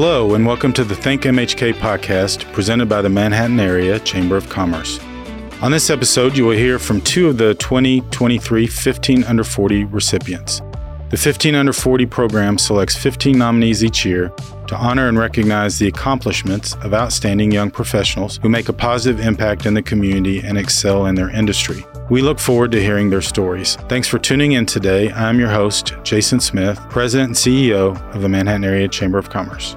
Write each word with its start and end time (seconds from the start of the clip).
Hello, 0.00 0.34
and 0.34 0.46
welcome 0.46 0.72
to 0.74 0.84
the 0.84 0.94
Think 0.94 1.22
MHK 1.22 1.72
podcast 1.72 2.44
presented 2.52 2.88
by 2.88 3.02
the 3.02 3.08
Manhattan 3.08 3.58
Area 3.58 3.98
Chamber 3.98 4.36
of 4.36 4.48
Commerce. 4.48 5.00
On 5.60 5.72
this 5.72 5.90
episode, 5.90 6.36
you 6.36 6.44
will 6.44 6.56
hear 6.56 6.78
from 6.78 7.00
two 7.00 7.26
of 7.26 7.36
the 7.36 7.56
2023 7.56 8.68
15 8.68 9.24
Under 9.24 9.42
40 9.42 9.86
recipients. 9.86 10.62
The 11.10 11.16
15 11.16 11.56
Under 11.56 11.72
40 11.72 12.06
program 12.06 12.58
selects 12.58 12.94
15 12.94 13.36
nominees 13.36 13.82
each 13.82 14.04
year 14.04 14.28
to 14.68 14.76
honor 14.76 15.08
and 15.08 15.18
recognize 15.18 15.80
the 15.80 15.88
accomplishments 15.88 16.74
of 16.74 16.94
outstanding 16.94 17.50
young 17.50 17.72
professionals 17.72 18.38
who 18.40 18.48
make 18.48 18.68
a 18.68 18.72
positive 18.72 19.18
impact 19.18 19.66
in 19.66 19.74
the 19.74 19.82
community 19.82 20.38
and 20.38 20.56
excel 20.56 21.06
in 21.06 21.16
their 21.16 21.30
industry. 21.30 21.84
We 22.08 22.22
look 22.22 22.38
forward 22.38 22.70
to 22.70 22.80
hearing 22.80 23.10
their 23.10 23.20
stories. 23.20 23.74
Thanks 23.88 24.06
for 24.06 24.20
tuning 24.20 24.52
in 24.52 24.64
today. 24.64 25.10
I'm 25.10 25.40
your 25.40 25.50
host, 25.50 25.94
Jason 26.04 26.38
Smith, 26.38 26.78
President 26.88 27.30
and 27.30 27.36
CEO 27.36 28.00
of 28.14 28.22
the 28.22 28.28
Manhattan 28.28 28.62
Area 28.62 28.86
Chamber 28.86 29.18
of 29.18 29.28
Commerce. 29.28 29.74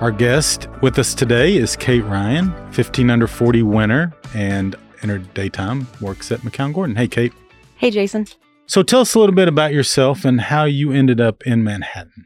Our 0.00 0.10
guest 0.10 0.66
with 0.80 0.98
us 0.98 1.12
today 1.12 1.58
is 1.58 1.76
Kate 1.76 2.02
Ryan, 2.04 2.54
15 2.72 3.10
under 3.10 3.26
40 3.26 3.62
winner 3.64 4.14
and 4.34 4.74
in 5.02 5.10
her 5.10 5.18
daytime 5.18 5.86
works 6.00 6.32
at 6.32 6.40
McCown 6.40 6.72
Gordon. 6.72 6.96
Hey, 6.96 7.06
Kate. 7.06 7.34
Hey, 7.76 7.90
Jason. 7.90 8.26
So 8.64 8.82
tell 8.82 9.02
us 9.02 9.14
a 9.14 9.18
little 9.18 9.34
bit 9.34 9.46
about 9.46 9.74
yourself 9.74 10.24
and 10.24 10.40
how 10.40 10.64
you 10.64 10.90
ended 10.90 11.20
up 11.20 11.42
in 11.46 11.62
Manhattan. 11.62 12.24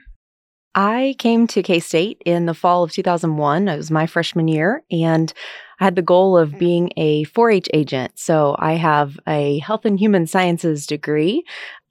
I 0.77 1.17
came 1.19 1.49
to 1.49 1.65
K 1.65 1.81
State 1.81 2.23
in 2.25 2.47
the 2.47 2.55
fall 2.55 2.85
of 2.85 2.93
2001. 2.93 3.67
It 3.67 3.77
was 3.77 3.91
my 3.91 4.07
freshman 4.07 4.47
year, 4.47 4.85
and 4.93 5.33
I 5.81 5.85
had 5.85 5.97
the 5.97 6.03
goal 6.03 6.39
of 6.39 6.57
being 6.57 6.93
a 6.97 7.25
4 7.25 7.51
H 7.51 7.69
agent. 7.75 8.13
So 8.21 8.55
I 8.57 8.75
have 8.75 9.19
a 9.27 9.59
health 9.59 9.85
and 9.85 9.99
human 9.99 10.29
sciences 10.29 10.87
degree. 10.87 11.43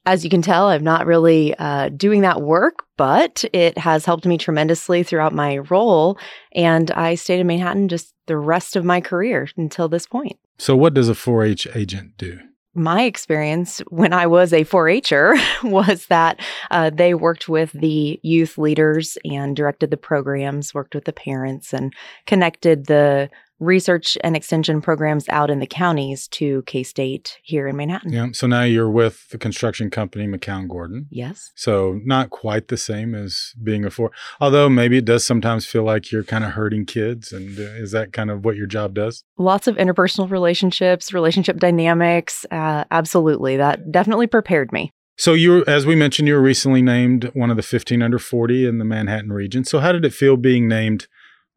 As 0.05 0.23
you 0.23 0.29
can 0.29 0.41
tell, 0.41 0.67
I'm 0.67 0.83
not 0.83 1.05
really 1.05 1.55
uh, 1.57 1.89
doing 1.89 2.21
that 2.21 2.41
work, 2.41 2.85
but 2.97 3.45
it 3.53 3.77
has 3.77 4.05
helped 4.05 4.25
me 4.25 4.37
tremendously 4.37 5.03
throughout 5.03 5.33
my 5.33 5.59
role. 5.59 6.17
And 6.53 6.91
I 6.91 7.15
stayed 7.15 7.39
in 7.39 7.47
Manhattan 7.47 7.87
just 7.87 8.13
the 8.25 8.37
rest 8.37 8.75
of 8.75 8.83
my 8.83 8.99
career 8.99 9.47
until 9.55 9.87
this 9.87 10.05
point. 10.05 10.37
So, 10.57 10.75
what 10.75 10.93
does 10.93 11.09
a 11.09 11.15
4 11.15 11.43
H 11.43 11.67
agent 11.73 12.17
do? 12.17 12.39
my 12.75 13.03
experience 13.03 13.79
when 13.89 14.13
I 14.13 14.25
was 14.25 14.51
a 14.51 14.63
4 14.63 14.89
H'er 14.89 15.35
was 15.63 16.07
that 16.07 16.39
uh, 16.71 16.89
they 16.89 17.13
worked 17.13 17.47
with 17.47 17.71
the 17.73 18.19
youth 18.23 18.57
leaders 18.57 19.17
and 19.23 19.55
directed 19.55 19.91
the 19.91 19.97
programs, 19.97 20.73
worked 20.73 20.95
with 20.95 21.05
the 21.05 21.13
parents, 21.13 21.73
and 21.73 21.93
connected 22.25 22.87
the 22.87 23.29
research 23.63 24.17
and 24.23 24.35
extension 24.35 24.81
programs 24.81 25.27
out 25.29 25.49
in 25.49 25.59
the 25.59 25.67
counties 25.67 26.27
to 26.29 26.61
K 26.63 26.83
State 26.83 27.39
here 27.43 27.67
in 27.67 27.75
Manhattan. 27.75 28.13
Yeah. 28.13 28.27
So 28.33 28.47
now 28.47 28.63
you're 28.63 28.89
with 28.89 29.29
the 29.29 29.37
construction 29.37 29.89
company 29.89 30.27
McCown 30.27 30.67
Gordon. 30.67 31.07
Yes. 31.09 31.51
So 31.55 31.99
not 32.03 32.29
quite 32.29 32.67
the 32.67 32.77
same 32.77 33.15
as 33.15 33.53
being 33.61 33.85
a 33.85 33.89
four, 33.89 34.11
although 34.39 34.69
maybe 34.69 34.97
it 34.97 35.05
does 35.05 35.25
sometimes 35.25 35.65
feel 35.65 35.83
like 35.83 36.11
you're 36.11 36.23
kind 36.23 36.43
of 36.43 36.51
hurting 36.51 36.85
kids. 36.85 37.31
And 37.31 37.57
uh, 37.57 37.63
is 37.63 37.91
that 37.91 38.13
kind 38.13 38.29
of 38.29 38.45
what 38.45 38.55
your 38.55 38.67
job 38.67 38.93
does? 38.93 39.23
Lots 39.37 39.67
of 39.67 39.75
interpersonal 39.77 40.29
relationships, 40.29 41.13
relationship 41.13 41.57
dynamics. 41.57 42.45
Uh, 42.51 42.83
absolutely. 42.91 43.57
That 43.57 43.91
definitely 43.91 44.27
prepared 44.27 44.71
me. 44.71 44.91
So 45.15 45.33
you, 45.33 45.63
as 45.65 45.85
we 45.85 45.95
mentioned, 45.95 46.27
you 46.27 46.33
were 46.33 46.41
recently 46.41 46.81
named 46.81 47.25
one 47.33 47.51
of 47.51 47.57
the 47.57 47.63
15 47.63 48.01
under 48.01 48.17
40 48.17 48.65
in 48.65 48.79
the 48.79 48.85
Manhattan 48.85 49.31
region. 49.31 49.63
So 49.63 49.79
how 49.79 49.91
did 49.91 50.05
it 50.05 50.13
feel 50.13 50.37
being 50.37 50.67
named 50.67 51.07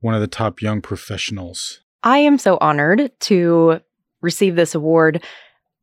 one 0.00 0.14
of 0.14 0.20
the 0.20 0.26
top 0.26 0.60
young 0.60 0.82
professionals 0.82 1.80
I 2.06 2.18
am 2.18 2.38
so 2.38 2.56
honored 2.60 3.10
to 3.22 3.80
receive 4.20 4.54
this 4.54 4.76
award. 4.76 5.24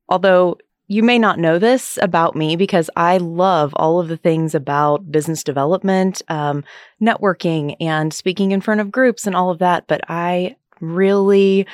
Although 0.08 0.58
you 0.88 1.04
may 1.04 1.20
not 1.20 1.38
know 1.38 1.60
this 1.60 2.00
about 2.02 2.34
me 2.34 2.56
because 2.56 2.90
I 2.96 3.18
love 3.18 3.74
all 3.76 4.00
of 4.00 4.08
the 4.08 4.16
things 4.16 4.56
about 4.56 5.12
business 5.12 5.44
development, 5.44 6.22
um, 6.30 6.64
networking, 7.02 7.76
and 7.82 8.14
speaking 8.14 8.52
in 8.52 8.62
front 8.62 8.80
of 8.80 8.90
groups 8.90 9.28
and 9.28 9.36
all 9.36 9.50
of 9.50 9.60
that. 9.60 9.86
But 9.88 10.00
I 10.08 10.56
really 10.80 11.68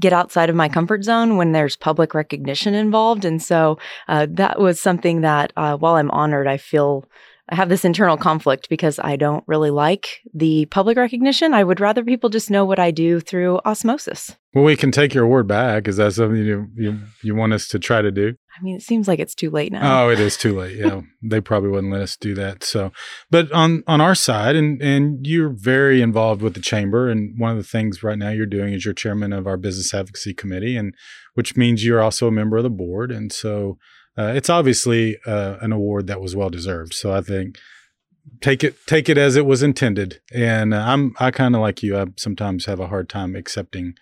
get 0.00 0.14
outside 0.14 0.48
of 0.48 0.56
my 0.56 0.70
comfort 0.70 1.04
zone 1.04 1.36
when 1.36 1.52
there's 1.52 1.76
public 1.76 2.14
recognition 2.14 2.72
involved. 2.72 3.26
And 3.26 3.42
so 3.42 3.78
uh, 4.08 4.26
that 4.30 4.58
was 4.58 4.80
something 4.80 5.20
that, 5.20 5.52
uh, 5.58 5.76
while 5.76 5.96
I'm 5.96 6.10
honored, 6.10 6.46
I 6.46 6.56
feel 6.56 7.04
I 7.50 7.56
have 7.56 7.68
this 7.68 7.84
internal 7.84 8.16
conflict 8.16 8.68
because 8.68 9.00
I 9.00 9.16
don't 9.16 9.42
really 9.48 9.70
like 9.70 10.20
the 10.32 10.66
public 10.66 10.96
recognition. 10.96 11.52
I 11.52 11.64
would 11.64 11.80
rather 11.80 12.04
people 12.04 12.30
just 12.30 12.48
know 12.48 12.64
what 12.64 12.78
I 12.78 12.92
do 12.92 13.18
through 13.18 13.58
osmosis. 13.64 14.36
Well, 14.54 14.62
we 14.64 14.76
can 14.76 14.92
take 14.92 15.14
your 15.14 15.26
word 15.26 15.48
back. 15.48 15.88
Is 15.88 15.96
that 15.96 16.12
something 16.12 16.44
you 16.44 16.68
you, 16.76 16.98
you 17.22 17.34
want 17.34 17.52
us 17.52 17.66
to 17.68 17.78
try 17.78 18.02
to 18.02 18.12
do? 18.12 18.34
I 18.56 18.62
mean, 18.62 18.76
it 18.76 18.82
seems 18.82 19.08
like 19.08 19.18
it's 19.18 19.34
too 19.34 19.50
late 19.50 19.72
now. 19.72 20.04
Oh, 20.04 20.10
it 20.10 20.20
is 20.20 20.36
too 20.36 20.58
late. 20.58 20.76
Yeah, 20.76 21.00
they 21.22 21.40
probably 21.40 21.70
wouldn't 21.70 21.92
let 21.92 22.02
us 22.02 22.16
do 22.16 22.34
that. 22.34 22.62
So, 22.62 22.92
but 23.30 23.50
on 23.52 23.82
on 23.86 24.00
our 24.00 24.14
side, 24.14 24.54
and 24.54 24.80
and 24.80 25.26
you're 25.26 25.50
very 25.50 26.02
involved 26.02 26.42
with 26.42 26.54
the 26.54 26.60
chamber, 26.60 27.08
and 27.08 27.38
one 27.38 27.50
of 27.50 27.56
the 27.56 27.64
things 27.64 28.02
right 28.02 28.18
now 28.18 28.30
you're 28.30 28.46
doing 28.46 28.74
is 28.74 28.84
you're 28.84 28.94
chairman 28.94 29.32
of 29.32 29.46
our 29.46 29.56
business 29.56 29.92
advocacy 29.92 30.34
committee, 30.34 30.76
and 30.76 30.94
which 31.34 31.56
means 31.56 31.84
you're 31.84 32.02
also 32.02 32.28
a 32.28 32.32
member 32.32 32.56
of 32.56 32.62
the 32.62 32.70
board, 32.70 33.10
and 33.10 33.32
so 33.32 33.76
uh, 34.20 34.32
it's 34.34 34.50
obviously 34.50 35.16
uh, 35.26 35.56
an 35.62 35.72
award 35.72 36.06
that 36.08 36.20
was 36.20 36.36
well 36.36 36.50
deserved. 36.50 36.92
So 36.92 37.12
I 37.12 37.22
think 37.22 37.56
take 38.42 38.62
it 38.62 38.76
take 38.86 39.08
it 39.08 39.16
as 39.16 39.36
it 39.36 39.46
was 39.46 39.62
intended. 39.62 40.20
And 40.34 40.74
uh, 40.74 40.84
I'm 40.86 41.14
I 41.18 41.30
kind 41.30 41.54
of 41.54 41.62
like 41.62 41.82
you. 41.82 41.96
I 41.96 42.06
sometimes 42.16 42.66
have 42.66 42.80
a 42.80 42.88
hard 42.88 43.08
time 43.08 43.34
accepting 43.34 43.94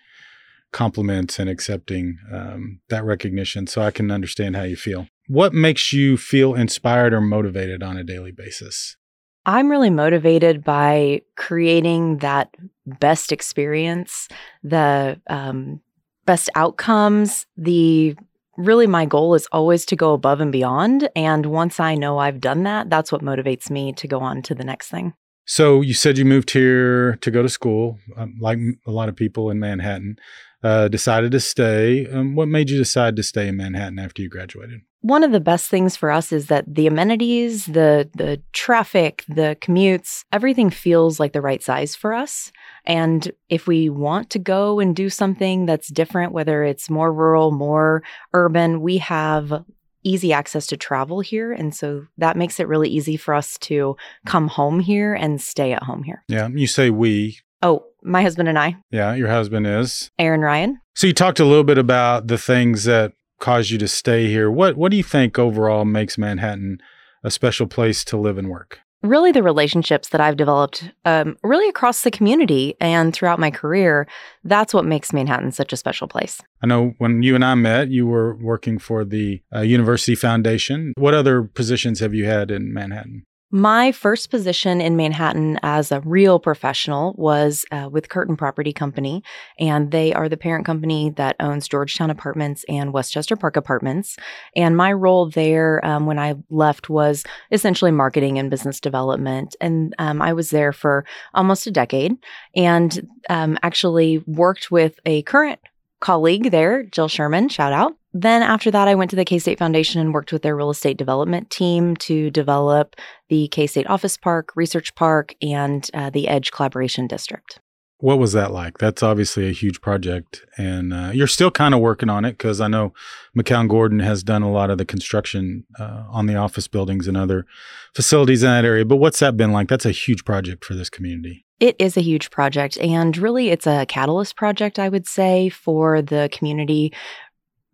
compliments 0.71 1.39
and 1.39 1.49
accepting 1.49 2.17
um, 2.33 2.81
that 2.89 3.05
recognition. 3.05 3.65
So 3.65 3.81
I 3.81 3.91
can 3.91 4.11
understand 4.11 4.55
how 4.55 4.63
you 4.63 4.75
feel. 4.75 5.07
What 5.27 5.53
makes 5.53 5.93
you 5.93 6.17
feel 6.17 6.53
inspired 6.53 7.13
or 7.13 7.21
motivated 7.21 7.81
on 7.81 7.97
a 7.97 8.03
daily 8.03 8.31
basis? 8.31 8.97
I'm 9.45 9.69
really 9.69 9.89
motivated 9.89 10.63
by 10.63 11.21
creating 11.37 12.17
that 12.17 12.53
best 12.85 13.31
experience, 13.31 14.27
the 14.63 15.19
um, 15.27 15.81
best 16.25 16.49
outcomes, 16.55 17.47
the 17.57 18.15
really 18.59 18.85
my 18.85 19.05
goal 19.05 19.33
is 19.33 19.47
always 19.51 19.85
to 19.85 19.95
go 19.95 20.13
above 20.13 20.41
and 20.41 20.51
beyond. 20.51 21.09
And 21.15 21.45
once 21.47 21.79
I 21.79 21.95
know 21.95 22.19
I've 22.19 22.41
done 22.41 22.63
that, 22.63 22.89
that's 22.89 23.11
what 23.11 23.21
motivates 23.21 23.71
me 23.71 23.93
to 23.93 24.07
go 24.07 24.19
on 24.19 24.41
to 24.43 24.53
the 24.53 24.63
next 24.63 24.89
thing. 24.89 25.13
So 25.45 25.81
you 25.81 25.95
said 25.95 26.17
you 26.19 26.25
moved 26.25 26.51
here 26.51 27.15
to 27.15 27.31
go 27.31 27.41
to 27.41 27.49
school, 27.49 27.97
um, 28.15 28.35
like 28.39 28.59
a 28.85 28.91
lot 28.91 29.09
of 29.09 29.15
people 29.15 29.49
in 29.49 29.59
Manhattan. 29.59 30.17
Uh, 30.61 30.89
decided 30.89 31.31
to 31.31 31.39
stay. 31.39 32.05
Um, 32.07 32.35
what 32.35 32.49
made 32.49 32.69
you 32.69 32.77
decide 32.77 33.15
to 33.15 33.23
stay 33.23 33.47
in 33.47 33.55
Manhattan 33.55 33.97
after 33.97 34.21
you 34.21 34.27
graduated? 34.27 34.81
One 35.01 35.23
of 35.23 35.31
the 35.31 35.39
best 35.39 35.69
things 35.69 35.95
for 35.95 36.11
us 36.11 36.31
is 36.33 36.47
that 36.47 36.65
the 36.67 36.87
amenities, 36.87 37.65
the 37.65 38.09
the 38.13 38.41
traffic, 38.51 39.23
the 39.29 39.57
commutes, 39.61 40.25
everything 40.33 40.69
feels 40.69 41.19
like 41.19 41.31
the 41.33 41.41
right 41.41 41.63
size 41.63 41.95
for 41.95 42.13
us. 42.13 42.51
And 42.85 43.31
if 43.47 43.65
we 43.65 43.89
want 43.89 44.29
to 44.31 44.39
go 44.39 44.79
and 44.79 44.95
do 44.95 45.09
something 45.09 45.65
that's 45.65 45.87
different, 45.87 46.33
whether 46.33 46.63
it's 46.63 46.89
more 46.89 47.13
rural, 47.13 47.51
more 47.51 48.03
urban, 48.33 48.81
we 48.81 48.97
have 48.97 49.63
easy 50.03 50.33
access 50.33 50.67
to 50.67 50.77
travel 50.77 51.19
here. 51.19 51.51
And 51.51 51.75
so 51.75 52.05
that 52.17 52.37
makes 52.37 52.59
it 52.59 52.67
really 52.67 52.89
easy 52.89 53.17
for 53.17 53.33
us 53.33 53.57
to 53.59 53.95
come 54.25 54.47
home 54.47 54.79
here 54.79 55.13
and 55.13 55.41
stay 55.41 55.73
at 55.73 55.83
home 55.83 56.03
here. 56.03 56.23
Yeah. 56.27 56.47
You 56.47 56.67
say 56.67 56.89
we. 56.89 57.37
Oh, 57.61 57.85
my 58.01 58.21
husband 58.21 58.47
and 58.47 58.57
I. 58.57 58.77
Yeah. 58.91 59.13
Your 59.13 59.27
husband 59.27 59.67
is 59.67 60.09
Aaron 60.17 60.41
Ryan. 60.41 60.79
So 60.95 61.07
you 61.07 61.13
talked 61.13 61.39
a 61.39 61.45
little 61.45 61.63
bit 61.63 61.77
about 61.77 62.27
the 62.27 62.37
things 62.37 62.85
that 62.85 63.13
caused 63.39 63.71
you 63.71 63.77
to 63.79 63.87
stay 63.87 64.27
here. 64.27 64.51
What 64.51 64.77
What 64.77 64.91
do 64.91 64.97
you 64.97 65.03
think 65.03 65.39
overall 65.39 65.85
makes 65.85 66.17
Manhattan 66.17 66.79
a 67.23 67.31
special 67.31 67.67
place 67.67 68.03
to 68.05 68.17
live 68.17 68.37
and 68.37 68.49
work? 68.49 68.79
Really, 69.01 69.31
the 69.31 69.43
relationships 69.43 70.09
that 70.09 70.19
I've 70.19 70.35
developed, 70.35 70.91
um, 71.05 71.37
really 71.41 71.69
across 71.69 72.03
the 72.03 72.11
community 72.11 72.75
and 72.81 73.13
throughout 73.13 73.39
my 73.39 73.49
career, 73.49 74.07
that's 74.43 74.73
what 74.73 74.83
makes 74.83 75.13
Manhattan 75.13 75.53
such 75.53 75.71
a 75.71 75.77
special 75.77 76.09
place. 76.09 76.41
I 76.61 76.67
know 76.67 76.95
when 76.97 77.23
you 77.23 77.33
and 77.33 77.45
I 77.45 77.55
met, 77.55 77.89
you 77.89 78.05
were 78.05 78.35
working 78.35 78.77
for 78.77 79.05
the 79.05 79.41
uh, 79.55 79.61
University 79.61 80.15
Foundation. 80.15 80.91
What 80.97 81.13
other 81.13 81.43
positions 81.43 82.01
have 82.01 82.13
you 82.13 82.25
had 82.25 82.51
in 82.51 82.73
Manhattan? 82.73 83.25
My 83.51 83.91
first 83.91 84.29
position 84.29 84.79
in 84.79 84.95
Manhattan 84.95 85.59
as 85.63 85.91
a 85.91 86.01
real 86.01 86.39
professional 86.39 87.15
was 87.17 87.65
uh, 87.71 87.89
with 87.91 88.07
Curtin 88.07 88.37
Property 88.37 88.71
Company, 88.71 89.23
and 89.57 89.89
they 89.89 90.13
are 90.13 90.29
the 90.29 90.37
parent 90.37 90.67
company 90.67 91.09
that 91.11 91.35
owns 91.39 91.67
Georgetown 91.67 92.11
Apartments 92.11 92.63
and 92.69 92.93
Westchester 92.93 93.35
Park 93.35 93.57
Apartments. 93.57 94.17
And 94.55 94.77
my 94.77 94.93
role 94.93 95.31
there 95.31 95.83
um, 95.83 96.05
when 96.05 96.19
I 96.19 96.35
left 96.51 96.91
was 96.91 97.23
essentially 97.51 97.89
marketing 97.89 98.37
and 98.37 98.51
business 98.51 98.79
development. 98.79 99.55
And 99.59 99.95
um, 99.97 100.21
I 100.21 100.33
was 100.33 100.51
there 100.51 100.71
for 100.71 101.03
almost 101.33 101.65
a 101.65 101.71
decade 101.71 102.17
and 102.55 103.07
um, 103.31 103.57
actually 103.63 104.19
worked 104.27 104.69
with 104.69 104.99
a 105.07 105.23
current 105.23 105.59
colleague 106.01 106.51
there, 106.51 106.83
Jill 106.83 107.07
Sherman, 107.07 107.49
shout 107.49 107.73
out. 107.73 107.98
Then 108.13 108.41
after 108.41 108.71
that, 108.71 108.87
I 108.87 108.95
went 108.95 109.11
to 109.11 109.15
the 109.15 109.25
K 109.25 109.37
State 109.39 109.59
Foundation 109.59 110.01
and 110.01 110.13
worked 110.13 110.33
with 110.33 110.41
their 110.41 110.55
real 110.55 110.71
estate 110.71 110.97
development 110.97 111.49
team 111.49 111.95
to 111.97 112.31
develop 112.31 112.95
the 113.29 113.47
K 113.49 113.67
State 113.67 113.87
Office 113.87 114.17
Park, 114.17 114.49
Research 114.55 114.95
Park, 114.95 115.35
and 115.41 115.89
uh, 115.93 116.09
the 116.09 116.27
Edge 116.27 116.51
Collaboration 116.51 117.05
District. 117.07 117.59
what 117.99 118.17
was 118.17 118.31
that 118.31 118.51
like? 118.51 118.77
That's 118.77 119.03
obviously 119.03 119.47
a 119.49 119.51
huge 119.51 119.81
project, 119.81 120.45
and 120.57 120.93
uh, 120.93 121.11
you're 121.13 121.27
still 121.27 121.51
kind 121.51 121.73
of 121.73 121.81
working 121.81 122.09
on 122.09 122.23
it 122.23 122.31
because 122.31 122.61
I 122.61 122.67
know 122.69 122.93
McCown 123.37 123.67
Gordon 123.67 123.99
has 123.99 124.23
done 124.23 124.41
a 124.41 124.51
lot 124.51 124.69
of 124.69 124.77
the 124.77 124.85
construction 124.85 125.65
uh, 125.77 126.05
on 126.09 126.25
the 126.25 126.35
office 126.35 126.67
buildings 126.67 127.07
and 127.07 127.17
other 127.17 127.45
facilities 127.93 128.41
in 128.41 128.49
that 128.49 128.65
area. 128.65 128.85
But 128.85 128.97
what's 128.97 129.19
that 129.19 129.35
been 129.35 129.51
like? 129.51 129.67
That's 129.67 129.85
a 129.85 129.91
huge 129.91 130.23
project 130.23 130.63
for 130.63 130.75
this 130.75 130.89
community. 130.89 131.45
It 131.59 131.75
is 131.77 131.97
a 131.97 132.01
huge 132.01 132.31
project, 132.31 132.77
and 132.79 133.17
really, 133.17 133.49
it's 133.49 133.67
a 133.67 133.85
catalyst 133.85 134.37
project, 134.37 134.79
I 134.79 134.87
would 134.87 135.05
say, 135.05 135.49
for 135.49 136.01
the 136.01 136.29
community 136.31 136.93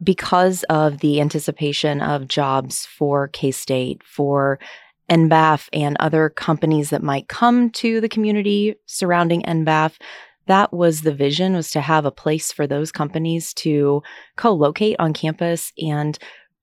because 0.04 0.64
of 0.64 1.00
the 1.00 1.22
anticipation 1.22 2.02
of 2.02 2.28
jobs 2.28 2.86
for 2.86 3.28
K 3.30 3.52
State, 3.52 4.02
for 4.04 4.60
NBAF 5.10 5.70
and 5.72 5.96
other 6.00 6.30
companies 6.30 6.90
that 6.90 7.04
might 7.04 7.28
come 7.28 7.70
to 7.72 8.02
the 8.02 8.10
community 8.10 8.76
surrounding 8.86 9.44
NBAF. 9.44 9.94
That 10.48 10.74
was 10.74 11.02
the 11.02 11.14
vision 11.14 11.54
was 11.54 11.72
to 11.72 11.82
have 11.82 12.06
a 12.06 12.12
place 12.12 12.52
for 12.52 12.68
those 12.68 12.92
companies 12.92 13.54
to 13.56 14.02
co-locate 14.36 14.96
on 15.00 15.14
campus 15.14 15.72
and 15.78 16.18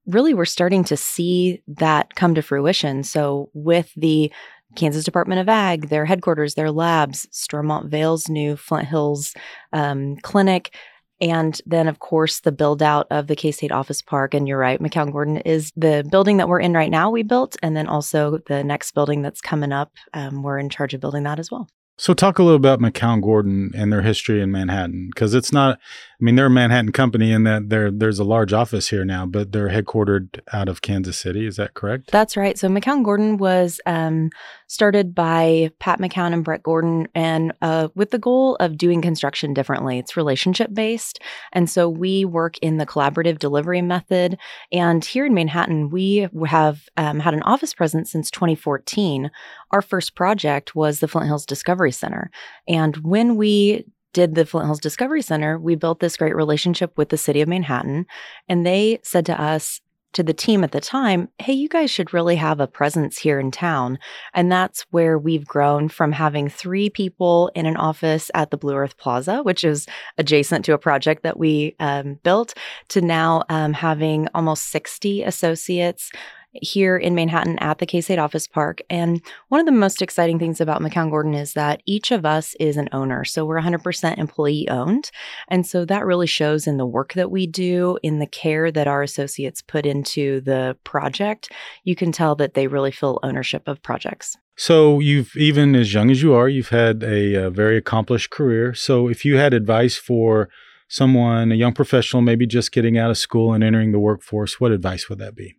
really 0.05 0.33
we're 0.33 0.45
starting 0.45 0.83
to 0.83 0.97
see 0.97 1.61
that 1.67 2.15
come 2.15 2.35
to 2.35 2.41
fruition. 2.41 3.03
So 3.03 3.49
with 3.53 3.91
the 3.95 4.31
Kansas 4.75 5.05
Department 5.05 5.39
of 5.39 5.49
Ag, 5.49 5.89
their 5.89 6.05
headquarters, 6.05 6.55
their 6.55 6.71
labs, 6.71 7.27
Stormont 7.31 7.89
Vail's 7.89 8.27
new 8.27 8.57
Flint 8.57 8.87
Hills 8.87 9.33
um, 9.71 10.17
clinic, 10.17 10.75
and 11.23 11.61
then, 11.65 11.87
of 11.87 11.99
course, 11.99 12.41
the 12.41 12.51
build 12.51 12.83
out 12.83 13.07
of 13.09 13.27
the 13.27 13.35
K 13.35 13.51
State 13.51 13.71
Office 13.71 14.01
Park. 14.01 14.33
And 14.33 14.45
you're 14.45 14.57
right, 14.57 14.81
McCown 14.81 15.09
Gordon 15.09 15.37
is 15.37 15.71
the 15.77 16.05
building 16.11 16.35
that 16.37 16.49
we're 16.49 16.59
in 16.59 16.73
right 16.73 16.91
now, 16.91 17.09
we 17.09 17.23
built. 17.23 17.55
And 17.63 17.77
then 17.77 17.87
also 17.87 18.39
the 18.47 18.61
next 18.61 18.91
building 18.91 19.21
that's 19.21 19.39
coming 19.39 19.71
up, 19.71 19.93
um, 20.13 20.43
we're 20.43 20.59
in 20.59 20.69
charge 20.69 20.93
of 20.93 20.99
building 20.99 21.23
that 21.23 21.39
as 21.39 21.49
well. 21.49 21.69
So, 21.97 22.13
talk 22.13 22.39
a 22.39 22.43
little 22.43 22.57
about 22.57 22.79
McCown 22.79 23.21
Gordon 23.21 23.71
and 23.73 23.93
their 23.93 24.01
history 24.01 24.41
in 24.41 24.51
Manhattan, 24.51 25.11
because 25.13 25.33
it's 25.33 25.53
not. 25.53 25.79
I 26.23 26.25
mean, 26.25 26.35
they're 26.37 26.45
a 26.45 26.49
Manhattan 26.49 26.93
company, 26.93 27.33
in 27.33 27.43
that 27.43 27.67
there 27.67 27.91
there's 27.91 28.17
a 28.17 28.23
large 28.23 28.53
office 28.53 28.87
here 28.87 29.03
now, 29.03 29.25
but 29.25 29.51
they're 29.51 29.67
headquartered 29.67 30.39
out 30.53 30.69
of 30.69 30.81
Kansas 30.81 31.17
City. 31.17 31.45
Is 31.45 31.57
that 31.57 31.73
correct? 31.73 32.11
That's 32.13 32.37
right. 32.37 32.57
So, 32.57 32.69
McCown 32.69 33.03
Gordon 33.03 33.35
was 33.35 33.81
um, 33.85 34.29
started 34.67 35.13
by 35.13 35.71
Pat 35.79 35.99
McCown 35.99 36.31
and 36.31 36.45
Brett 36.45 36.63
Gordon, 36.63 37.09
and 37.13 37.51
uh, 37.61 37.89
with 37.93 38.11
the 38.11 38.19
goal 38.19 38.55
of 38.61 38.77
doing 38.77 39.01
construction 39.01 39.53
differently. 39.53 39.99
It's 39.99 40.15
relationship 40.15 40.73
based, 40.73 41.19
and 41.51 41.69
so 41.69 41.89
we 41.89 42.23
work 42.23 42.57
in 42.59 42.77
the 42.77 42.85
collaborative 42.85 43.37
delivery 43.37 43.81
method. 43.81 44.37
And 44.71 45.03
here 45.03 45.25
in 45.25 45.33
Manhattan, 45.33 45.89
we 45.89 46.29
have 46.47 46.87
um, 46.95 47.19
had 47.19 47.33
an 47.33 47.43
office 47.43 47.73
presence 47.73 48.13
since 48.13 48.31
2014. 48.31 49.29
Our 49.71 49.81
first 49.81 50.15
project 50.15 50.73
was 50.73 51.01
the 51.01 51.09
Flint 51.09 51.27
Hills 51.27 51.45
Discovery 51.45 51.91
Center, 51.91 52.31
and 52.65 52.95
when 52.95 53.35
we 53.35 53.83
did 54.13 54.35
the 54.35 54.45
Flint 54.45 54.67
Hills 54.67 54.79
Discovery 54.79 55.21
Center, 55.21 55.59
we 55.59 55.75
built 55.75 55.99
this 55.99 56.17
great 56.17 56.35
relationship 56.35 56.97
with 56.97 57.09
the 57.09 57.17
city 57.17 57.41
of 57.41 57.49
Manhattan. 57.49 58.05
And 58.47 58.65
they 58.65 58.99
said 59.03 59.25
to 59.25 59.41
us, 59.41 59.81
to 60.13 60.23
the 60.23 60.33
team 60.33 60.63
at 60.63 60.71
the 60.71 60.79
time, 60.79 61.27
hey, 61.39 61.53
you 61.53 61.67
guys 61.67 61.91
should 61.91 62.13
really 62.13 62.35
have 62.35 62.59
a 62.59 62.67
presence 62.67 63.17
here 63.17 63.39
in 63.39 63.51
town. 63.51 63.97
And 64.33 64.51
that's 64.51 64.85
where 64.91 65.17
we've 65.17 65.45
grown 65.45 65.89
from 65.89 66.11
having 66.11 66.49
three 66.49 66.89
people 66.89 67.51
in 67.55 67.65
an 67.65 67.77
office 67.77 68.31
at 68.33 68.51
the 68.51 68.57
Blue 68.57 68.75
Earth 68.75 68.97
Plaza, 68.97 69.41
which 69.41 69.63
is 69.63 69.87
adjacent 70.17 70.65
to 70.65 70.73
a 70.73 70.77
project 70.77 71.23
that 71.23 71.37
we 71.37 71.75
um, 71.79 72.19
built, 72.23 72.53
to 72.89 73.01
now 73.01 73.43
um, 73.49 73.73
having 73.73 74.27
almost 74.35 74.69
60 74.69 75.23
associates 75.23 76.11
here 76.61 76.97
in 76.97 77.15
Manhattan 77.15 77.57
at 77.59 77.79
the 77.79 77.85
K 77.85 78.01
State 78.01 78.19
Office 78.19 78.47
Park. 78.47 78.81
And 78.89 79.21
one 79.49 79.59
of 79.59 79.65
the 79.65 79.71
most 79.71 80.01
exciting 80.01 80.39
things 80.39 80.61
about 80.61 80.81
McCown 80.81 81.09
Gordon 81.09 81.33
is 81.33 81.53
that 81.53 81.81
each 81.85 82.11
of 82.11 82.25
us 82.25 82.55
is 82.59 82.77
an 82.77 82.89
owner. 82.91 83.25
So 83.25 83.45
we're 83.45 83.61
100% 83.61 84.17
employee 84.17 84.67
owned. 84.69 85.11
And 85.47 85.65
so 85.65 85.85
that 85.85 86.05
really 86.05 86.27
shows 86.27 86.67
in 86.67 86.77
the 86.77 86.85
work 86.85 87.13
that 87.13 87.31
we 87.31 87.47
do, 87.47 87.97
in 88.03 88.19
the 88.19 88.27
care 88.27 88.71
that 88.71 88.87
our 88.87 89.01
associates 89.01 89.61
put 89.61 89.85
into 89.85 90.41
the 90.41 90.77
project. 90.83 91.51
You 91.83 91.95
can 91.95 92.11
tell 92.11 92.35
that 92.35 92.53
they 92.53 92.67
really 92.67 92.91
feel 92.91 93.19
ownership 93.23 93.67
of 93.67 93.81
projects. 93.81 94.37
So 94.55 94.99
you've 94.99 95.35
even 95.35 95.75
as 95.75 95.93
young 95.93 96.11
as 96.11 96.21
you 96.21 96.33
are, 96.33 96.47
you've 96.47 96.69
had 96.69 97.03
a, 97.03 97.45
a 97.45 97.49
very 97.49 97.77
accomplished 97.77 98.29
career. 98.29 98.73
So 98.75 99.07
if 99.07 99.25
you 99.25 99.37
had 99.37 99.53
advice 99.53 99.97
for 99.97 100.49
someone, 100.87 101.51
a 101.51 101.55
young 101.55 101.73
professional, 101.73 102.21
maybe 102.21 102.45
just 102.45 102.71
getting 102.71 102.97
out 102.97 103.09
of 103.09 103.17
school 103.17 103.53
and 103.53 103.63
entering 103.63 103.91
the 103.91 103.99
workforce, 103.99 104.59
what 104.59 104.71
advice 104.71 105.09
would 105.09 105.17
that 105.19 105.35
be? 105.35 105.55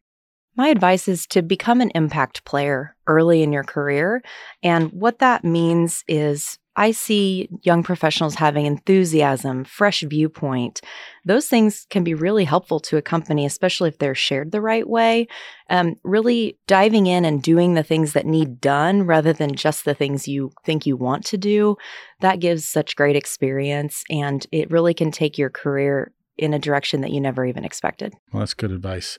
My 0.56 0.68
advice 0.68 1.08
is 1.08 1.26
to 1.28 1.42
become 1.42 1.80
an 1.80 1.90
impact 1.94 2.44
player 2.44 2.96
early 3.06 3.42
in 3.42 3.52
your 3.52 3.64
career. 3.64 4.22
And 4.62 4.92
what 4.92 5.18
that 5.18 5.44
means 5.44 6.04
is 6.06 6.58
I 6.76 6.90
see 6.90 7.48
young 7.62 7.84
professionals 7.84 8.34
having 8.34 8.66
enthusiasm, 8.66 9.64
fresh 9.64 10.00
viewpoint. 10.02 10.80
Those 11.24 11.46
things 11.46 11.86
can 11.88 12.02
be 12.02 12.14
really 12.14 12.44
helpful 12.44 12.80
to 12.80 12.96
a 12.96 13.02
company, 13.02 13.46
especially 13.46 13.88
if 13.88 13.98
they're 13.98 14.14
shared 14.14 14.50
the 14.50 14.60
right 14.60 14.88
way. 14.88 15.28
Um, 15.70 15.94
really 16.02 16.58
diving 16.66 17.06
in 17.06 17.24
and 17.24 17.42
doing 17.42 17.74
the 17.74 17.84
things 17.84 18.12
that 18.14 18.26
need 18.26 18.60
done 18.60 19.04
rather 19.04 19.32
than 19.32 19.54
just 19.54 19.84
the 19.84 19.94
things 19.94 20.26
you 20.26 20.50
think 20.64 20.84
you 20.84 20.96
want 20.96 21.24
to 21.26 21.38
do. 21.38 21.76
That 22.20 22.40
gives 22.40 22.68
such 22.68 22.96
great 22.96 23.16
experience 23.16 24.02
and 24.10 24.44
it 24.50 24.70
really 24.70 24.94
can 24.94 25.12
take 25.12 25.38
your 25.38 25.50
career 25.50 26.12
in 26.36 26.52
a 26.52 26.58
direction 26.58 27.00
that 27.00 27.10
you 27.10 27.20
never 27.20 27.44
even 27.44 27.64
expected. 27.64 28.14
Well, 28.32 28.40
that's 28.40 28.54
good 28.54 28.72
advice. 28.72 29.18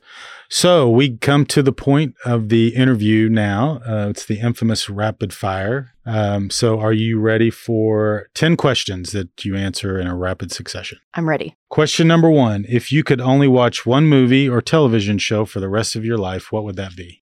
So 0.50 0.90
we 0.90 1.18
come 1.18 1.46
to 1.48 1.64
the 1.64 1.72
point 1.72 2.16
of 2.26 2.50
the 2.50 2.76
interview 2.76 3.30
now. 3.30 3.80
Uh, 3.88 4.10
it's 4.10 4.26
the 4.26 4.40
infamous 4.40 4.90
rapid 4.90 5.34
fire. 5.34 5.94
Um, 6.06 6.50
so 6.50 6.80
are 6.80 6.94
you 6.94 7.20
ready 7.20 7.50
for 7.50 8.30
10 8.36 8.58
questions 8.58 9.12
that 9.14 9.46
you 9.46 9.56
answer 9.56 10.00
in 10.00 10.08
a 10.08 10.16
rapid 10.16 10.52
succession? 10.52 11.00
I'm 11.14 11.28
ready. 11.28 11.56
Question 11.70 12.08
number 12.08 12.30
one 12.30 12.66
If 12.68 12.92
you 12.92 13.04
could 13.04 13.22
only 13.22 13.48
watch 13.48 13.86
one 13.86 14.06
movie 14.06 14.48
or 14.48 14.62
television 14.62 15.18
show 15.18 15.46
for 15.46 15.60
the 15.60 15.70
rest 15.70 15.96
of 15.96 16.06
your 16.06 16.18
life, 16.18 16.52
what 16.52 16.64
would 16.64 16.76
that 16.76 16.96
be? 16.96 17.24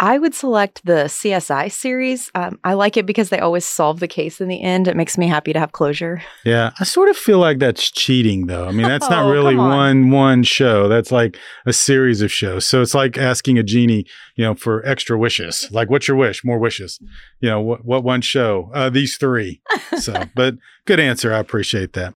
I 0.00 0.18
would 0.18 0.32
select 0.32 0.84
the 0.84 1.04
CSI 1.06 1.72
series. 1.72 2.30
Um, 2.36 2.60
I 2.62 2.74
like 2.74 2.96
it 2.96 3.04
because 3.04 3.30
they 3.30 3.40
always 3.40 3.64
solve 3.64 3.98
the 3.98 4.06
case 4.06 4.40
in 4.40 4.46
the 4.46 4.62
end. 4.62 4.86
It 4.86 4.96
makes 4.96 5.18
me 5.18 5.26
happy 5.26 5.52
to 5.52 5.58
have 5.58 5.72
closure. 5.72 6.22
Yeah, 6.44 6.70
I 6.78 6.84
sort 6.84 7.08
of 7.08 7.16
feel 7.16 7.38
like 7.38 7.58
that's 7.58 7.90
cheating, 7.90 8.46
though. 8.46 8.68
I 8.68 8.70
mean, 8.70 8.86
that's 8.86 9.06
oh, 9.10 9.10
not 9.10 9.28
really 9.28 9.56
on. 9.56 9.68
one 9.68 10.10
one 10.10 10.42
show. 10.44 10.86
That's 10.86 11.10
like 11.10 11.36
a 11.66 11.72
series 11.72 12.22
of 12.22 12.30
shows. 12.30 12.64
So 12.64 12.80
it's 12.80 12.94
like 12.94 13.18
asking 13.18 13.58
a 13.58 13.64
genie, 13.64 14.06
you 14.36 14.44
know, 14.44 14.54
for 14.54 14.86
extra 14.86 15.18
wishes. 15.18 15.68
Like, 15.72 15.90
what's 15.90 16.06
your 16.06 16.16
wish? 16.16 16.44
More 16.44 16.58
wishes. 16.58 17.00
You 17.40 17.50
know, 17.50 17.60
what 17.60 17.84
what 17.84 18.04
one 18.04 18.20
show? 18.20 18.70
Uh, 18.72 18.90
these 18.90 19.16
three. 19.16 19.60
So, 19.98 20.24
but 20.36 20.54
good 20.84 21.00
answer. 21.00 21.34
I 21.34 21.38
appreciate 21.38 21.94
that. 21.94 22.14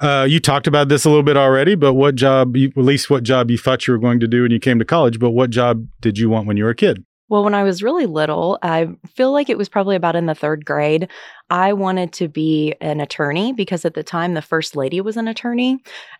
Uh, 0.00 0.26
you 0.28 0.38
talked 0.38 0.66
about 0.66 0.88
this 0.88 1.04
a 1.04 1.08
little 1.08 1.22
bit 1.22 1.36
already, 1.36 1.74
but 1.74 1.94
what 1.94 2.14
job, 2.14 2.54
you, 2.54 2.68
at 2.68 2.84
least 2.84 3.08
what 3.08 3.22
job 3.22 3.50
you 3.50 3.56
thought 3.56 3.86
you 3.86 3.92
were 3.92 3.98
going 3.98 4.20
to 4.20 4.28
do 4.28 4.42
when 4.42 4.50
you 4.50 4.60
came 4.60 4.78
to 4.78 4.84
college, 4.84 5.18
but 5.18 5.30
what 5.30 5.48
job 5.48 5.86
did 6.00 6.18
you 6.18 6.28
want 6.28 6.46
when 6.46 6.58
you 6.58 6.64
were 6.64 6.70
a 6.70 6.74
kid? 6.74 7.02
Well, 7.28 7.42
when 7.42 7.54
I 7.54 7.64
was 7.64 7.82
really 7.82 8.06
little, 8.06 8.58
I 8.62 8.88
feel 9.14 9.32
like 9.32 9.48
it 9.48 9.58
was 9.58 9.68
probably 9.68 9.96
about 9.96 10.14
in 10.14 10.26
the 10.26 10.34
third 10.34 10.64
grade. 10.64 11.08
I 11.50 11.72
wanted 11.72 12.12
to 12.14 12.28
be 12.28 12.74
an 12.80 13.00
attorney 13.00 13.52
because 13.52 13.84
at 13.84 13.94
the 13.94 14.04
time 14.04 14.34
the 14.34 14.42
first 14.42 14.76
lady 14.76 15.00
was 15.00 15.16
an 15.16 15.26
attorney. 15.26 15.78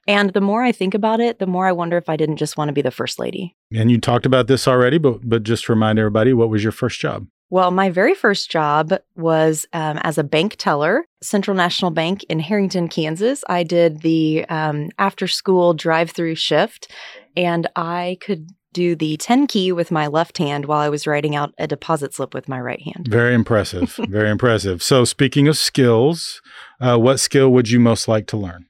And 0.08 0.32
the 0.32 0.40
more 0.40 0.64
I 0.64 0.72
think 0.72 0.94
about 0.94 1.20
it, 1.20 1.38
the 1.38 1.46
more 1.46 1.66
I 1.66 1.72
wonder 1.72 1.96
if 1.96 2.08
I 2.08 2.16
didn't 2.16 2.38
just 2.38 2.56
want 2.56 2.68
to 2.68 2.72
be 2.72 2.82
the 2.82 2.90
first 2.90 3.18
lady. 3.18 3.54
And 3.72 3.90
you 3.90 3.98
talked 4.00 4.26
about 4.26 4.48
this 4.48 4.66
already, 4.66 4.98
but 4.98 5.28
but 5.28 5.44
just 5.44 5.68
remind 5.68 5.98
everybody, 5.98 6.32
what 6.32 6.50
was 6.50 6.62
your 6.62 6.72
first 6.72 7.00
job? 7.00 7.26
Well, 7.48 7.70
my 7.70 7.90
very 7.90 8.14
first 8.14 8.50
job 8.50 8.92
was 9.14 9.66
um, 9.72 9.98
as 10.02 10.18
a 10.18 10.25
bank 10.25 10.56
teller, 10.56 11.06
Central 11.22 11.56
National 11.56 11.92
Bank 11.92 12.25
in 12.25 12.40
Herington, 12.40 12.90
Kansas. 12.90 13.44
I 13.48 13.62
did 13.62 14.00
the 14.00 14.44
um, 14.48 14.90
after 14.98 15.28
school 15.28 15.72
drive 15.72 16.10
through 16.10 16.34
shift, 16.34 16.90
and 17.36 17.68
I 17.76 18.18
could 18.20 18.50
do 18.76 18.95
the 18.95 19.16
10 19.16 19.47
key 19.47 19.73
with 19.73 19.90
my 19.90 20.06
left 20.06 20.37
hand 20.37 20.66
while 20.66 20.80
I 20.80 20.90
was 20.90 21.06
writing 21.06 21.35
out 21.35 21.54
a 21.56 21.66
deposit 21.66 22.12
slip 22.12 22.35
with 22.35 22.47
my 22.47 22.61
right 22.61 22.83
hand. 22.83 23.09
Very 23.09 23.33
impressive. 23.33 23.99
Very 24.09 24.28
impressive. 24.28 24.83
So, 24.83 25.04
speaking 25.06 25.49
of 25.49 25.56
skills, 25.56 26.42
uh, 26.78 26.99
what 26.99 27.18
skill 27.18 27.50
would 27.50 27.71
you 27.71 27.80
most 27.80 28.06
like 28.06 28.26
to 28.28 28.37
learn? 28.37 28.66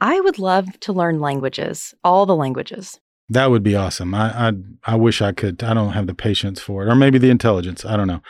I 0.00 0.18
would 0.20 0.38
love 0.38 0.80
to 0.80 0.94
learn 0.94 1.20
languages, 1.20 1.94
all 2.02 2.24
the 2.24 2.34
languages. 2.34 2.98
That 3.28 3.50
would 3.50 3.62
be 3.62 3.76
awesome. 3.76 4.14
I, 4.14 4.48
I, 4.48 4.52
I 4.84 4.96
wish 4.96 5.20
I 5.20 5.32
could. 5.32 5.62
I 5.62 5.74
don't 5.74 5.92
have 5.92 6.06
the 6.06 6.14
patience 6.14 6.58
for 6.60 6.82
it, 6.82 6.90
or 6.90 6.94
maybe 6.94 7.18
the 7.18 7.30
intelligence. 7.30 7.84
I 7.84 7.96
don't 7.96 8.08
know. 8.08 8.22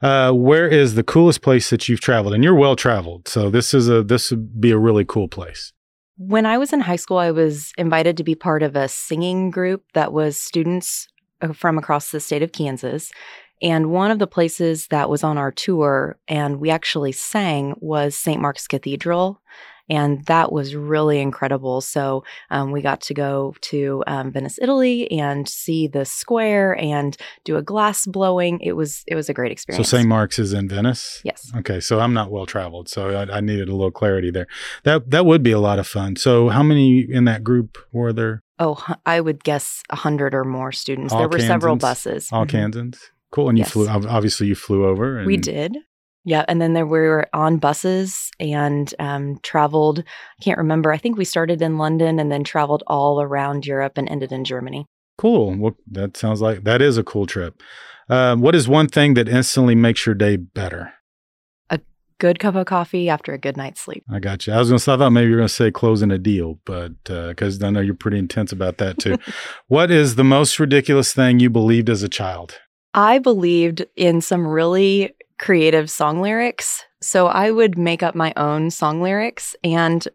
Uh, 0.00 0.32
where 0.32 0.66
is 0.66 0.94
the 0.94 1.04
coolest 1.04 1.42
place 1.42 1.68
that 1.70 1.86
you've 1.86 2.00
traveled? 2.00 2.32
And 2.32 2.42
you're 2.42 2.54
well 2.54 2.76
traveled, 2.76 3.28
so 3.28 3.50
this 3.50 3.74
is 3.74 3.88
a 3.88 4.02
this 4.02 4.30
would 4.30 4.58
be 4.58 4.70
a 4.70 4.78
really 4.78 5.04
cool 5.04 5.28
place. 5.28 5.72
When 6.18 6.46
I 6.46 6.58
was 6.58 6.72
in 6.72 6.80
high 6.80 6.96
school, 6.96 7.18
I 7.18 7.30
was 7.30 7.72
invited 7.78 8.16
to 8.16 8.24
be 8.24 8.34
part 8.34 8.64
of 8.64 8.74
a 8.74 8.88
singing 8.88 9.52
group 9.52 9.84
that 9.94 10.12
was 10.12 10.36
students 10.36 11.06
uh, 11.40 11.52
from 11.52 11.78
across 11.78 12.10
the 12.10 12.18
state 12.18 12.42
of 12.42 12.50
Kansas. 12.50 13.12
And 13.62 13.92
one 13.92 14.10
of 14.10 14.18
the 14.18 14.26
places 14.26 14.88
that 14.88 15.08
was 15.08 15.22
on 15.22 15.38
our 15.38 15.52
tour 15.52 16.18
and 16.26 16.58
we 16.58 16.70
actually 16.70 17.12
sang 17.12 17.76
was 17.78 18.16
St. 18.16 18.40
Mark's 18.40 18.66
Cathedral. 18.66 19.40
And 19.88 20.24
that 20.26 20.52
was 20.52 20.74
really 20.74 21.20
incredible. 21.20 21.80
So 21.80 22.24
um, 22.50 22.72
we 22.72 22.82
got 22.82 23.00
to 23.02 23.14
go 23.14 23.54
to 23.62 24.04
um, 24.06 24.32
Venice, 24.32 24.58
Italy, 24.60 25.10
and 25.12 25.48
see 25.48 25.86
the 25.88 26.04
square 26.04 26.76
and 26.76 27.16
do 27.44 27.56
a 27.56 27.62
glass 27.62 28.06
blowing. 28.06 28.60
It 28.60 28.72
was 28.72 29.04
it 29.06 29.14
was 29.14 29.28
a 29.28 29.34
great 29.34 29.52
experience. 29.52 29.88
So. 29.88 29.96
St. 29.96 30.08
Mark's 30.08 30.38
is 30.38 30.52
in 30.52 30.68
Venice. 30.68 31.20
Yes. 31.24 31.50
Okay, 31.56 31.80
so 31.80 32.00
I'm 32.00 32.12
not 32.14 32.30
well 32.30 32.46
traveled, 32.46 32.88
so 32.88 33.10
I, 33.10 33.38
I 33.38 33.40
needed 33.40 33.68
a 33.68 33.72
little 33.74 33.90
clarity 33.90 34.30
there. 34.30 34.46
That 34.84 35.10
that 35.10 35.24
would 35.26 35.42
be 35.42 35.52
a 35.52 35.60
lot 35.60 35.78
of 35.78 35.86
fun. 35.86 36.16
So 36.16 36.48
how 36.48 36.62
many 36.62 37.00
in 37.00 37.24
that 37.24 37.42
group 37.42 37.78
were 37.92 38.12
there? 38.12 38.42
Oh, 38.58 38.84
I 39.06 39.20
would 39.20 39.44
guess 39.44 39.82
a 39.90 39.96
hundred 39.96 40.34
or 40.34 40.44
more 40.44 40.72
students. 40.72 41.12
All 41.12 41.20
there 41.20 41.28
were 41.28 41.38
several 41.38 41.76
buses. 41.76 42.28
All 42.32 42.44
Mhm. 42.44 42.50
Kansans. 42.50 42.98
Cool. 43.30 43.48
And 43.50 43.58
you 43.58 43.62
Yes. 43.62 43.72
flew. 43.72 43.88
Obviously, 43.88 44.46
you 44.46 44.54
flew 44.54 44.86
over. 44.86 45.18
And 45.18 45.26
We 45.26 45.36
did. 45.36 45.76
Yeah, 46.28 46.44
and 46.46 46.60
then 46.60 46.74
there 46.74 46.84
we 46.84 46.98
were 46.98 47.26
on 47.32 47.56
buses 47.56 48.30
and 48.38 48.94
um, 48.98 49.40
traveled. 49.42 50.00
I 50.00 50.44
can't 50.44 50.58
remember. 50.58 50.92
I 50.92 50.98
think 50.98 51.16
we 51.16 51.24
started 51.24 51.62
in 51.62 51.78
London 51.78 52.18
and 52.18 52.30
then 52.30 52.44
traveled 52.44 52.82
all 52.86 53.22
around 53.22 53.64
Europe 53.64 53.94
and 53.96 54.06
ended 54.10 54.30
in 54.30 54.44
Germany. 54.44 54.84
Cool. 55.16 55.56
Well, 55.56 55.74
that 55.90 56.18
sounds 56.18 56.42
like 56.42 56.64
that 56.64 56.82
is 56.82 56.98
a 56.98 57.02
cool 57.02 57.24
trip. 57.24 57.62
Um, 58.10 58.42
what 58.42 58.54
is 58.54 58.68
one 58.68 58.88
thing 58.88 59.14
that 59.14 59.26
instantly 59.26 59.74
makes 59.74 60.04
your 60.04 60.14
day 60.14 60.36
better? 60.36 60.92
A 61.70 61.80
good 62.18 62.38
cup 62.38 62.56
of 62.56 62.66
coffee 62.66 63.08
after 63.08 63.32
a 63.32 63.38
good 63.38 63.56
night's 63.56 63.80
sleep. 63.80 64.04
I 64.10 64.18
got 64.18 64.46
you. 64.46 64.52
I 64.52 64.58
was 64.58 64.68
going 64.68 64.78
to. 64.78 64.92
I 64.92 64.98
thought 64.98 65.10
maybe 65.10 65.28
you 65.28 65.32
were 65.32 65.38
going 65.38 65.48
to 65.48 65.54
say 65.54 65.70
closing 65.70 66.10
a 66.10 66.18
deal, 66.18 66.60
but 66.66 66.92
because 67.04 67.62
I 67.62 67.70
know 67.70 67.80
you're 67.80 67.94
pretty 67.94 68.18
intense 68.18 68.52
about 68.52 68.76
that 68.76 68.98
too. 68.98 69.16
what 69.68 69.90
is 69.90 70.16
the 70.16 70.24
most 70.24 70.60
ridiculous 70.60 71.14
thing 71.14 71.40
you 71.40 71.48
believed 71.48 71.88
as 71.88 72.02
a 72.02 72.08
child? 72.08 72.58
I 72.92 73.18
believed 73.18 73.86
in 73.96 74.20
some 74.20 74.46
really 74.46 75.14
creative 75.38 75.90
song 75.90 76.20
lyrics. 76.20 76.84
So 77.00 77.26
I 77.28 77.50
would 77.50 77.78
make 77.78 78.02
up 78.02 78.14
my 78.14 78.32
own 78.36 78.70
song 78.70 79.00
lyrics, 79.00 79.54
and 79.62 80.06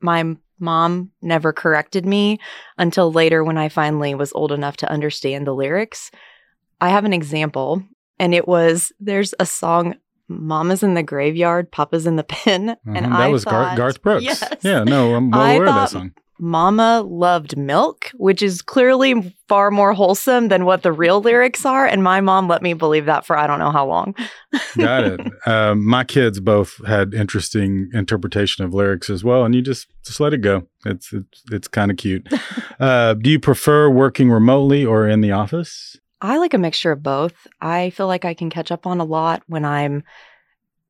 my 0.00 0.36
mom 0.58 1.10
never 1.22 1.52
corrected 1.52 2.06
me 2.06 2.38
until 2.78 3.10
later 3.12 3.42
when 3.42 3.56
I 3.58 3.68
finally 3.68 4.14
was 4.14 4.32
old 4.32 4.52
enough 4.52 4.76
to 4.78 4.90
understand 4.90 5.46
the 5.46 5.54
lyrics. 5.54 6.10
I 6.80 6.90
have 6.90 7.04
an 7.04 7.12
example, 7.12 7.82
and 8.18 8.34
it 8.34 8.46
was 8.46 8.92
there's 9.00 9.34
a 9.40 9.46
song, 9.46 9.96
Mama's 10.28 10.82
in 10.82 10.94
the 10.94 11.02
Graveyard, 11.02 11.72
Papa's 11.72 12.06
in 12.06 12.16
the 12.16 12.24
Pen. 12.24 12.76
And 12.86 13.06
Mhm, 13.06 13.10
that 13.10 13.20
I 13.20 13.28
was 13.28 13.44
thought, 13.44 13.76
Garth 13.76 14.02
Brooks. 14.02 14.24
Yes. 14.24 14.54
Yeah. 14.62 14.84
No, 14.84 15.14
I'm 15.14 15.30
well 15.30 15.40
I 15.40 15.54
aware 15.54 15.66
of 15.66 15.74
that 15.74 15.90
song. 15.90 16.12
Mama 16.40 17.02
loved 17.06 17.56
milk, 17.56 18.10
which 18.14 18.40
is 18.40 18.62
clearly 18.62 19.36
far 19.46 19.70
more 19.70 19.92
wholesome 19.92 20.48
than 20.48 20.64
what 20.64 20.82
the 20.82 20.90
real 20.90 21.20
lyrics 21.20 21.66
are. 21.66 21.86
And 21.86 22.02
my 22.02 22.20
mom 22.20 22.48
let 22.48 22.62
me 22.62 22.72
believe 22.72 23.04
that 23.04 23.26
for 23.26 23.36
I 23.36 23.46
don't 23.46 23.58
know 23.58 23.70
how 23.70 23.86
long. 23.86 24.14
Got 24.76 25.04
it. 25.04 25.20
Um, 25.46 25.84
my 25.84 26.04
kids 26.04 26.38
both 26.38 26.84
had 26.86 27.14
interesting 27.14 27.90
interpretation 27.94 28.64
of 28.64 28.74
lyrics 28.74 29.08
as 29.08 29.24
well, 29.24 29.44
and 29.44 29.54
you 29.54 29.62
just 29.62 29.88
just 30.04 30.20
let 30.20 30.34
it 30.34 30.42
go. 30.42 30.66
It's 30.84 31.12
it's 31.12 31.42
it's 31.50 31.68
kind 31.68 31.90
of 31.90 31.96
cute. 31.96 32.28
Uh, 32.78 33.12
do 33.12 33.28
you 33.28 33.38
prefer 33.38 33.90
working 33.90 34.30
remotely 34.30 34.86
or 34.86 35.06
in 35.06 35.20
the 35.20 35.32
office? 35.32 35.98
I 36.22 36.38
like 36.38 36.54
a 36.54 36.58
mixture 36.58 36.92
of 36.92 37.02
both. 37.02 37.46
I 37.60 37.90
feel 37.90 38.06
like 38.06 38.24
I 38.24 38.32
can 38.32 38.48
catch 38.48 38.72
up 38.72 38.86
on 38.86 39.00
a 39.00 39.04
lot 39.04 39.42
when 39.48 39.66
I'm 39.66 40.02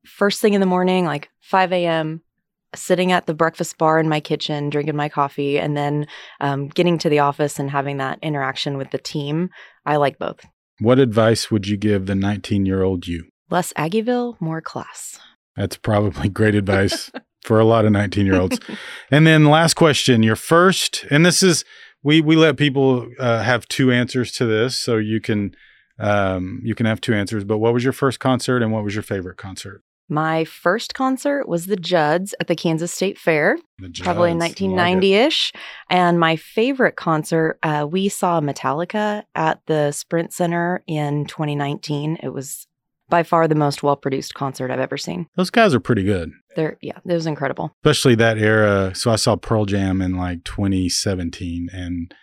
first 0.05 0.39
thing 0.39 0.53
in 0.53 0.61
the 0.61 0.67
morning, 0.67 1.03
like 1.03 1.29
5 1.41 1.73
a.m., 1.73 2.21
sitting 2.75 3.11
at 3.11 3.25
the 3.25 3.33
breakfast 3.33 3.77
bar 3.77 3.99
in 3.99 4.09
my 4.09 4.19
kitchen, 4.19 4.69
drinking 4.69 4.95
my 4.95 5.09
coffee, 5.09 5.59
and 5.59 5.75
then 5.75 6.07
um, 6.39 6.67
getting 6.67 6.97
to 6.99 7.09
the 7.09 7.19
office 7.19 7.59
and 7.59 7.69
having 7.69 7.97
that 7.97 8.19
interaction 8.21 8.77
with 8.77 8.91
the 8.91 8.97
team. 8.97 9.49
I 9.85 9.97
like 9.97 10.17
both. 10.19 10.45
What 10.79 10.99
advice 10.99 11.51
would 11.51 11.67
you 11.67 11.77
give 11.77 12.05
the 12.05 12.15
19 12.15 12.65
year 12.65 12.83
old 12.83 13.07
you? 13.07 13.25
Less 13.49 13.73
Aggieville, 13.73 14.39
more 14.39 14.61
class. 14.61 15.19
That's 15.55 15.77
probably 15.77 16.29
great 16.29 16.55
advice 16.55 17.11
for 17.43 17.59
a 17.59 17.65
lot 17.65 17.85
of 17.85 17.91
19 17.91 18.25
year 18.25 18.39
olds. 18.39 18.59
And 19.11 19.27
then 19.27 19.45
last 19.45 19.75
question, 19.75 20.23
your 20.23 20.35
first, 20.35 21.05
and 21.11 21.25
this 21.25 21.43
is 21.43 21.65
we 22.03 22.21
we 22.21 22.35
let 22.35 22.57
people 22.57 23.07
uh, 23.19 23.43
have 23.43 23.67
two 23.67 23.91
answers 23.91 24.31
to 24.33 24.45
this, 24.45 24.77
so 24.77 24.97
you 24.97 25.21
can 25.21 25.55
um, 25.99 26.61
you 26.63 26.73
can 26.73 26.85
have 26.85 27.01
two 27.01 27.13
answers. 27.13 27.43
But 27.43 27.59
what 27.59 27.73
was 27.73 27.83
your 27.83 27.93
first 27.93 28.19
concert, 28.19 28.63
and 28.63 28.71
what 28.71 28.83
was 28.83 28.95
your 28.95 29.03
favorite 29.03 29.37
concert? 29.37 29.83
My 30.11 30.43
first 30.43 30.93
concert 30.93 31.47
was 31.47 31.67
the 31.67 31.77
Judds 31.77 32.35
at 32.41 32.47
the 32.47 32.55
Kansas 32.55 32.91
State 32.91 33.17
Fair, 33.17 33.57
The 33.79 33.89
probably 34.03 34.31
in 34.31 34.39
Judds. 34.41 34.59
Love 34.59 34.59
it. 34.59 34.75
1990 34.75 35.13
ish. 35.13 35.53
And 35.89 36.19
my 36.19 36.35
favorite 36.35 36.97
concert, 36.97 37.57
uh, 37.63 37.87
we 37.89 38.09
saw 38.09 38.41
Metallica 38.41 39.23
at 39.35 39.61
the 39.67 39.93
Sprint 39.93 40.33
Center 40.33 40.83
in 40.85 41.25
2019. 41.27 42.17
It 42.21 42.29
was 42.33 42.67
by 43.07 43.23
far 43.23 43.47
the 43.47 43.55
most 43.55 43.83
well 43.83 43.95
produced 43.95 44.33
concert 44.33 44.69
I've 44.69 44.79
ever 44.81 44.97
seen. 44.97 45.27
Those 45.37 45.49
guys 45.49 45.73
are 45.73 45.79
pretty 45.79 46.03
good, 46.03 46.31
There, 46.57 46.77
yeah, 46.81 46.97
it 47.05 47.13
was 47.13 47.25
incredible. 47.25 47.71
especially 47.81 48.15
that 48.15 48.37
era. 48.37 48.93
So 48.93 49.11
I 49.11 49.15
saw 49.15 49.37
Pearl 49.37 49.63
Jam 49.65 50.01
in 50.01 50.17
like 50.17 50.43
2017, 50.43 51.69
and 51.71 52.13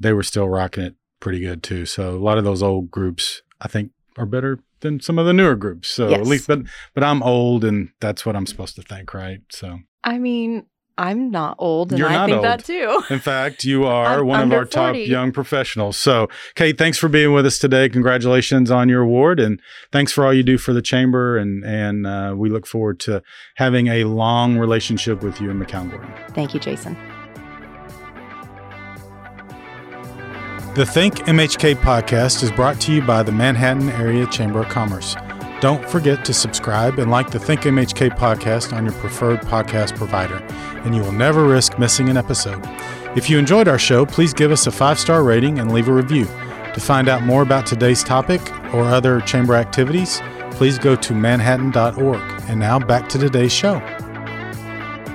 they 0.00 0.14
were 0.14 0.22
still 0.22 0.48
rocking 0.48 0.84
it 0.84 0.94
pretty 1.20 1.40
good 1.40 1.62
too. 1.62 1.84
So 1.84 2.10
a 2.16 2.18
lot 2.24 2.38
of 2.38 2.44
those 2.44 2.62
old 2.62 2.90
groups, 2.90 3.42
I 3.60 3.68
think, 3.68 3.90
are 4.16 4.26
better 4.26 4.60
than 4.84 5.00
some 5.00 5.18
of 5.18 5.26
the 5.26 5.32
newer 5.32 5.56
groups. 5.56 5.88
So 5.88 6.14
at 6.14 6.26
least, 6.26 6.46
but 6.46 6.60
but 6.94 7.02
I'm 7.02 7.22
old, 7.22 7.64
and 7.64 7.90
that's 8.00 8.24
what 8.24 8.36
I'm 8.36 8.46
supposed 8.46 8.76
to 8.76 8.82
think, 8.82 9.12
right? 9.12 9.40
So. 9.50 9.80
I 10.04 10.18
mean, 10.18 10.66
I'm 10.96 11.30
not 11.30 11.56
old, 11.58 11.90
and 11.90 11.98
You're 11.98 12.08
I 12.08 12.12
not 12.12 12.26
think 12.26 12.36
old. 12.36 12.44
that 12.44 12.64
too. 12.64 13.02
In 13.10 13.18
fact, 13.18 13.64
you 13.64 13.84
are 13.84 14.20
I'm 14.20 14.26
one 14.26 14.42
of 14.42 14.52
our 14.52 14.64
top 14.64 14.94
young 14.94 15.32
professionals. 15.32 15.96
So, 15.96 16.28
Kate, 16.54 16.78
thanks 16.78 16.98
for 16.98 17.08
being 17.08 17.32
with 17.32 17.46
us 17.46 17.58
today. 17.58 17.88
Congratulations 17.88 18.70
on 18.70 18.88
your 18.88 19.02
award, 19.02 19.40
and 19.40 19.60
thanks 19.90 20.12
for 20.12 20.24
all 20.24 20.32
you 20.32 20.44
do 20.44 20.56
for 20.58 20.72
the 20.72 20.82
chamber. 20.82 21.36
And 21.36 21.64
and 21.64 22.06
uh, 22.06 22.34
we 22.36 22.48
look 22.48 22.66
forward 22.66 23.00
to 23.00 23.22
having 23.56 23.88
a 23.88 24.04
long 24.04 24.56
relationship 24.56 25.22
with 25.22 25.40
you 25.40 25.50
and 25.50 25.60
McCown 25.60 25.90
Gordon. 25.90 26.12
Thank 26.28 26.54
you, 26.54 26.60
Jason. 26.60 26.96
The 30.74 30.84
Think 30.84 31.18
MHK 31.26 31.76
podcast 31.76 32.42
is 32.42 32.50
brought 32.50 32.80
to 32.80 32.92
you 32.92 33.00
by 33.00 33.22
the 33.22 33.30
Manhattan 33.30 33.90
Area 33.90 34.26
Chamber 34.26 34.62
of 34.62 34.70
Commerce. 34.70 35.14
Don't 35.60 35.88
forget 35.88 36.24
to 36.24 36.34
subscribe 36.34 36.98
and 36.98 37.12
like 37.12 37.30
the 37.30 37.38
Think 37.38 37.60
MHK 37.60 38.10
podcast 38.18 38.72
on 38.72 38.84
your 38.84 38.94
preferred 38.94 39.42
podcast 39.42 39.96
provider, 39.96 40.38
and 40.84 40.92
you 40.92 41.00
will 41.00 41.12
never 41.12 41.44
risk 41.44 41.78
missing 41.78 42.08
an 42.08 42.16
episode. 42.16 42.60
If 43.16 43.30
you 43.30 43.38
enjoyed 43.38 43.68
our 43.68 43.78
show, 43.78 44.04
please 44.04 44.34
give 44.34 44.50
us 44.50 44.66
a 44.66 44.72
five 44.72 44.98
star 44.98 45.22
rating 45.22 45.60
and 45.60 45.72
leave 45.72 45.86
a 45.86 45.92
review. 45.92 46.24
To 46.24 46.80
find 46.80 47.08
out 47.08 47.22
more 47.22 47.42
about 47.42 47.66
today's 47.66 48.02
topic 48.02 48.40
or 48.74 48.82
other 48.82 49.20
chamber 49.20 49.54
activities, 49.54 50.20
please 50.50 50.76
go 50.76 50.96
to 50.96 51.14
manhattan.org. 51.14 52.20
And 52.48 52.58
now 52.58 52.80
back 52.80 53.08
to 53.10 53.18
today's 53.18 53.52
show. 53.52 53.78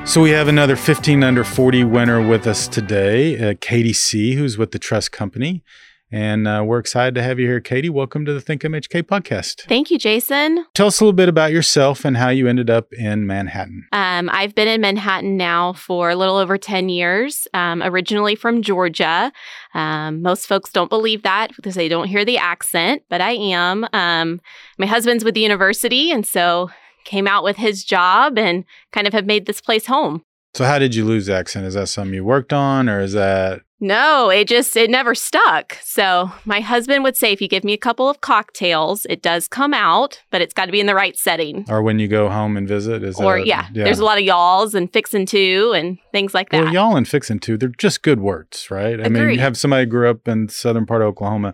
So 0.09 0.21
we 0.21 0.31
have 0.31 0.47
another 0.47 0.75
15 0.75 1.23
under 1.23 1.43
40 1.43 1.83
winner 1.83 2.19
with 2.19 2.47
us 2.47 2.67
today, 2.67 3.51
uh, 3.51 3.53
Katie 3.61 3.93
C., 3.93 4.33
who's 4.33 4.57
with 4.57 4.71
the 4.71 4.79
Trust 4.79 5.11
Company. 5.11 5.63
And 6.11 6.47
uh, 6.47 6.63
we're 6.65 6.79
excited 6.79 7.13
to 7.13 7.21
have 7.21 7.37
you 7.37 7.45
here, 7.45 7.59
Katie. 7.59 7.91
Welcome 7.91 8.25
to 8.25 8.33
the 8.33 8.41
Think 8.41 8.63
MHK 8.63 9.03
podcast. 9.03 9.67
Thank 9.67 9.91
you, 9.91 9.99
Jason. 9.99 10.65
Tell 10.73 10.87
us 10.87 10.99
a 10.99 11.03
little 11.03 11.13
bit 11.13 11.29
about 11.29 11.51
yourself 11.51 12.05
and 12.05 12.17
how 12.17 12.29
you 12.29 12.47
ended 12.47 12.71
up 12.71 12.91
in 12.91 13.27
Manhattan. 13.27 13.85
Um, 13.91 14.31
I've 14.33 14.55
been 14.55 14.67
in 14.67 14.81
Manhattan 14.81 15.37
now 15.37 15.73
for 15.73 16.09
a 16.09 16.15
little 16.15 16.37
over 16.37 16.57
10 16.57 16.89
years, 16.89 17.47
um, 17.53 17.83
originally 17.83 18.33
from 18.33 18.63
Georgia. 18.63 19.31
Um, 19.75 20.23
most 20.23 20.47
folks 20.47 20.71
don't 20.71 20.89
believe 20.89 21.21
that 21.21 21.51
because 21.55 21.75
they 21.75 21.87
don't 21.87 22.07
hear 22.07 22.25
the 22.25 22.39
accent, 22.39 23.03
but 23.09 23.21
I 23.21 23.33
am. 23.33 23.87
Um, 23.93 24.41
my 24.79 24.87
husband's 24.87 25.23
with 25.23 25.35
the 25.35 25.41
university, 25.41 26.11
and 26.11 26.25
so 26.25 26.71
came 27.05 27.27
out 27.27 27.43
with 27.43 27.57
his 27.57 27.83
job 27.83 28.37
and 28.37 28.65
kind 28.91 29.07
of 29.07 29.13
have 29.13 29.25
made 29.25 29.45
this 29.45 29.61
place 29.61 29.85
home. 29.87 30.23
So, 30.55 30.65
how 30.65 30.79
did 30.79 30.95
you 30.95 31.05
lose 31.05 31.29
accent? 31.29 31.65
Is 31.65 31.75
that 31.75 31.87
something 31.87 32.13
you 32.13 32.23
worked 32.25 32.53
on, 32.53 32.89
or 32.89 32.99
is 33.01 33.13
that 33.13 33.61
No, 33.79 34.29
it 34.31 34.47
just 34.47 34.75
it 34.75 34.89
never 34.89 35.13
stuck. 35.13 35.77
So 35.83 36.31
my 36.43 36.59
husband 36.59 37.03
would 37.03 37.15
say 37.15 37.31
if 37.31 37.39
you 37.39 37.47
give 37.47 37.63
me 37.63 37.73
a 37.73 37.77
couple 37.77 38.09
of 38.09 38.21
cocktails, 38.21 39.05
it 39.09 39.21
does 39.21 39.47
come 39.47 39.75
out, 39.75 40.21
but 40.31 40.41
it's 40.41 40.53
got 40.53 40.65
to 40.65 40.71
be 40.71 40.79
in 40.79 40.87
the 40.87 40.95
right 40.95 41.15
setting. 41.15 41.65
or 41.69 41.83
when 41.83 41.99
you 41.99 42.07
go 42.07 42.29
home 42.29 42.57
and 42.57 42.67
visit? 42.67 43.03
Is 43.03 43.19
Or 43.19 43.37
that, 43.37 43.45
yeah, 43.47 43.67
there's 43.71 43.99
a 43.99 44.03
lot 44.05 44.17
of 44.17 44.23
y'alls 44.23 44.73
and 44.73 44.91
fixin' 44.91 45.27
to 45.27 45.73
and 45.73 45.99
things 46.11 46.33
like 46.33 46.49
that. 46.49 46.63
Well, 46.63 46.73
y'all 46.73 46.97
and 46.97 47.07
fixing 47.07 47.39
to, 47.41 47.55
they're 47.55 47.69
just 47.69 48.01
good 48.01 48.19
words, 48.19 48.71
right? 48.71 48.99
I 48.99 49.07
mean, 49.07 49.29
you 49.29 49.39
have 49.39 49.55
somebody 49.55 49.83
who 49.83 49.91
grew 49.91 50.09
up 50.09 50.27
in 50.27 50.49
southern 50.49 50.87
part 50.87 51.03
of 51.03 51.09
Oklahoma. 51.09 51.53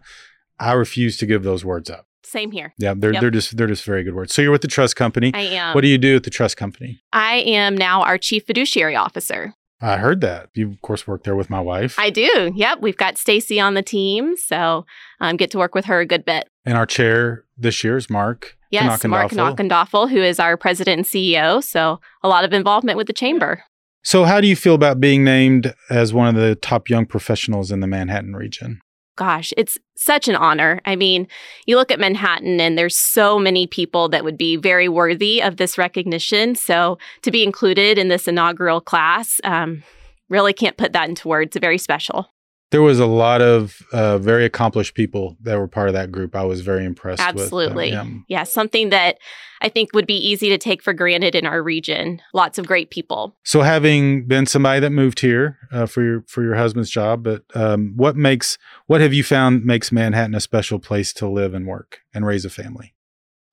I 0.58 0.72
refuse 0.72 1.18
to 1.18 1.25
give 1.25 1.44
those 1.44 1.66
words 1.66 1.90
up. 1.90 2.08
Same 2.25 2.51
here. 2.51 2.74
Yeah, 2.77 2.94
they're 2.98 3.13
Yep. 3.13 3.22
they're 3.22 3.32
just 3.32 3.55
they're 3.58 3.67
just 3.67 3.86
very 3.86 4.03
good 4.03 4.15
words. 4.15 4.34
So 4.34 4.41
you're 4.41 4.51
with 4.51 4.62
the 4.62 4.67
trust 4.67 4.96
company. 4.96 5.32
I 5.34 5.41
am. 5.41 5.74
what 5.75 5.82
do 5.82 5.88
you 5.88 5.98
do 5.98 6.15
at 6.15 6.24
the 6.24 6.29
trust 6.29 6.58
company? 6.58 7.01
I 7.13 7.36
am 7.38 7.75
now 7.77 8.01
our 8.03 8.17
chief 8.17 8.46
fiduciary 8.46 8.96
officer. 8.96 9.53
I 9.82 9.98
heard 9.98 10.22
that. 10.22 10.50
You 10.53 10.70
of 10.72 10.82
course 10.82 11.05
work 11.08 11.24
there 11.24 11.36
with 11.36 11.50
my 11.50 11.60
wife. 11.60 12.00
I 12.00 12.10
do. 12.10 12.51
Yep. 12.55 12.79
We've 12.82 12.98
got 12.98 13.17
Stacy 13.17 13.60
on 13.60 13.74
the 13.74 13.82
team, 13.84 14.36
so 14.38 14.86
um, 15.20 15.36
get 15.38 15.51
to 15.51 15.58
work 15.58 15.75
with 15.75 15.86
her 15.86 16.00
a 16.00 16.05
good 16.05 16.25
bit. 16.25 16.48
and 16.65 16.77
our 16.77 16.86
chair 16.86 17.44
this 17.58 17.84
year 17.84 17.96
is 17.98 18.10
Mark. 18.10 18.58
Yes, 18.72 19.03
Mark 19.05 19.32
Knackendoffel. 19.32 19.55
Knackendoffel, 19.55 20.10
who 20.10 20.17
is 20.17 20.39
our 20.39 20.58
president 20.58 20.98
and 21.00 21.05
CEO. 21.05 21.63
So 21.63 22.01
a 22.24 22.27
lot 22.27 22.44
of 22.44 22.51
involvement 22.53 22.98
with 22.98 23.08
the 23.08 23.13
chamber. 23.13 23.63
So 24.03 24.24
how 24.25 24.39
do 24.41 24.48
you 24.48 24.55
feel 24.55 24.75
about 24.75 25.00
being 25.00 25.24
named 25.24 25.74
as 25.89 26.13
one 26.13 26.27
of 26.27 26.36
the 26.36 26.55
top 26.55 26.89
young 26.89 27.05
professionals 27.05 27.72
in 27.72 27.79
the 27.79 27.88
Manhattan 27.88 28.36
region? 28.36 28.79
Gosh, 29.15 29.53
it's 29.57 29.77
such 29.95 30.27
an 30.27 30.36
honor. 30.36 30.81
I 30.86 30.95
mean, 30.95 31.27
you 31.65 31.75
look 31.77 31.91
at 31.91 32.00
Manhattan 32.00 32.60
and 32.60 32.77
there's 32.77 32.98
so 32.98 33.39
many 33.39 33.67
people 33.67 34.10
that 34.10 34.24
would 34.24 34.38
be 34.38 34.55
very 34.57 34.89
worthy 34.89 35.41
of 35.41 35.57
this 35.57 35.77
recognition. 35.77 36.55
So 36.55 36.98
to 37.22 37.31
be 37.31 37.43
included 37.43 37.98
in 37.98 38.10
this 38.10 38.27
inaugural 38.27 38.81
class, 38.81 39.39
um, 39.43 39.84
really 40.29 40.53
can't 40.53 40.77
put 40.77 40.93
that 40.93 41.10
into 41.10 41.27
words. 41.27 41.55
Very 41.57 41.77
special. 41.77 42.35
There 42.72 42.81
was 42.81 43.00
a 43.00 43.05
lot 43.05 43.41
of 43.41 43.81
uh, 43.93 44.17
very 44.17 44.43
accomplished 44.43 44.95
people 44.95 45.38
that 45.41 45.57
were 45.57 45.67
part 45.67 45.88
of 45.88 45.93
that 45.93 46.12
group. 46.12 46.36
I 46.36 46.43
was 46.43 46.62
very 46.62 46.84
impressed 46.84 47.22
Absolutely. 47.22 47.91
with. 47.91 47.93
yeah. 47.93 48.05
yeah, 48.27 48.43
something 48.43 48.89
that 48.89 49.19
I 49.62 49.69
think 49.69 49.93
would 49.93 50.07
be 50.07 50.17
easy 50.17 50.50
to 50.50 50.57
take 50.57 50.81
for 50.81 50.91
granted 50.91 51.36
in 51.36 51.45
our 51.45 51.62
region. 51.62 52.22
Lots 52.34 52.57
of 52.57 52.65
great 52.65 52.89
people. 52.89 53.36
So, 53.43 53.62
having 53.62 54.27
been 54.27 54.45
somebody 54.48 54.79
that 54.79 54.89
moved 54.89 55.19
here 55.19 55.60
uh, 55.72 55.86
for 55.86 56.03
your 56.03 56.24
for 56.27 56.43
your 56.43 56.55
husband's 56.55 56.89
job, 56.89 57.24
but 57.24 57.43
um, 57.53 57.93
what 57.95 58.15
makes 58.15 58.57
what 58.88 59.00
have 59.00 59.13
you 59.13 59.24
found 59.24 59.63
makes 59.63 59.91
Manhattan 59.91 60.36
a 60.36 60.41
special 60.41 60.79
place 60.79 61.13
to 61.13 61.29
live 61.29 61.53
and 61.53 61.67
work 61.67 62.00
and 62.13 62.25
raise 62.25 62.45
a 62.45 62.50
family? 62.50 62.95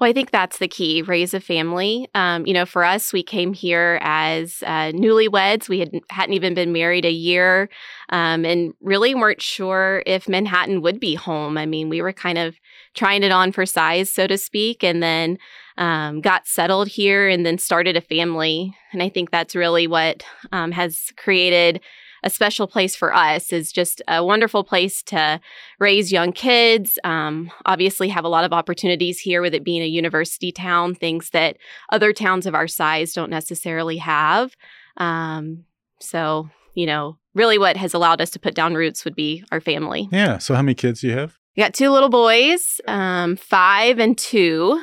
Well, 0.02 0.10
I 0.10 0.14
think 0.14 0.32
that's 0.32 0.58
the 0.58 0.66
key 0.66 1.00
raise 1.02 1.32
a 1.32 1.38
family. 1.38 2.08
Um, 2.16 2.44
you 2.44 2.52
know, 2.52 2.66
for 2.66 2.82
us, 2.82 3.12
we 3.12 3.22
came 3.22 3.54
here 3.54 4.00
as 4.02 4.60
uh, 4.66 4.90
newlyweds. 4.90 5.68
We 5.68 5.78
had, 5.78 5.92
hadn't 6.10 6.34
even 6.34 6.54
been 6.54 6.72
married 6.72 7.04
a 7.04 7.12
year 7.12 7.68
um, 8.08 8.44
and 8.44 8.74
really 8.80 9.14
weren't 9.14 9.40
sure 9.40 10.02
if 10.04 10.28
Manhattan 10.28 10.82
would 10.82 10.98
be 10.98 11.14
home. 11.14 11.56
I 11.56 11.66
mean, 11.66 11.88
we 11.88 12.02
were 12.02 12.12
kind 12.12 12.36
of 12.36 12.56
trying 12.94 13.22
it 13.22 13.30
on 13.30 13.52
for 13.52 13.64
size, 13.64 14.12
so 14.12 14.26
to 14.26 14.36
speak, 14.36 14.82
and 14.82 15.04
then 15.04 15.38
um, 15.78 16.20
got 16.20 16.48
settled 16.48 16.88
here 16.88 17.28
and 17.28 17.46
then 17.46 17.56
started 17.56 17.96
a 17.96 18.00
family. 18.00 18.76
And 18.92 19.04
I 19.04 19.08
think 19.08 19.30
that's 19.30 19.54
really 19.54 19.86
what 19.86 20.24
um, 20.50 20.72
has 20.72 21.12
created 21.16 21.80
a 22.22 22.30
special 22.30 22.66
place 22.66 22.94
for 22.94 23.14
us 23.14 23.52
is 23.52 23.72
just 23.72 24.00
a 24.08 24.24
wonderful 24.24 24.64
place 24.64 25.02
to 25.04 25.40
raise 25.78 26.12
young 26.12 26.32
kids. 26.32 26.98
Um, 27.04 27.50
obviously, 27.66 28.08
have 28.08 28.24
a 28.24 28.28
lot 28.28 28.44
of 28.44 28.52
opportunities 28.52 29.18
here 29.18 29.42
with 29.42 29.54
it 29.54 29.64
being 29.64 29.82
a 29.82 29.86
university 29.86 30.52
town, 30.52 30.94
things 30.94 31.30
that 31.30 31.56
other 31.90 32.12
towns 32.12 32.46
of 32.46 32.54
our 32.54 32.68
size 32.68 33.12
don't 33.12 33.30
necessarily 33.30 33.96
have. 33.98 34.54
Um, 34.96 35.64
so, 36.00 36.48
you 36.74 36.86
know, 36.86 37.18
really 37.34 37.58
what 37.58 37.76
has 37.76 37.94
allowed 37.94 38.20
us 38.20 38.30
to 38.30 38.38
put 38.38 38.54
down 38.54 38.74
roots 38.74 39.04
would 39.04 39.14
be 39.14 39.44
our 39.50 39.60
family. 39.60 40.08
Yeah. 40.12 40.38
So, 40.38 40.54
how 40.54 40.62
many 40.62 40.74
kids 40.74 41.00
do 41.00 41.08
you 41.08 41.16
have? 41.16 41.38
We 41.56 41.62
got 41.62 41.74
two 41.74 41.90
little 41.90 42.08
boys, 42.08 42.80
um, 42.88 43.36
five 43.36 43.98
and 43.98 44.16
two 44.16 44.82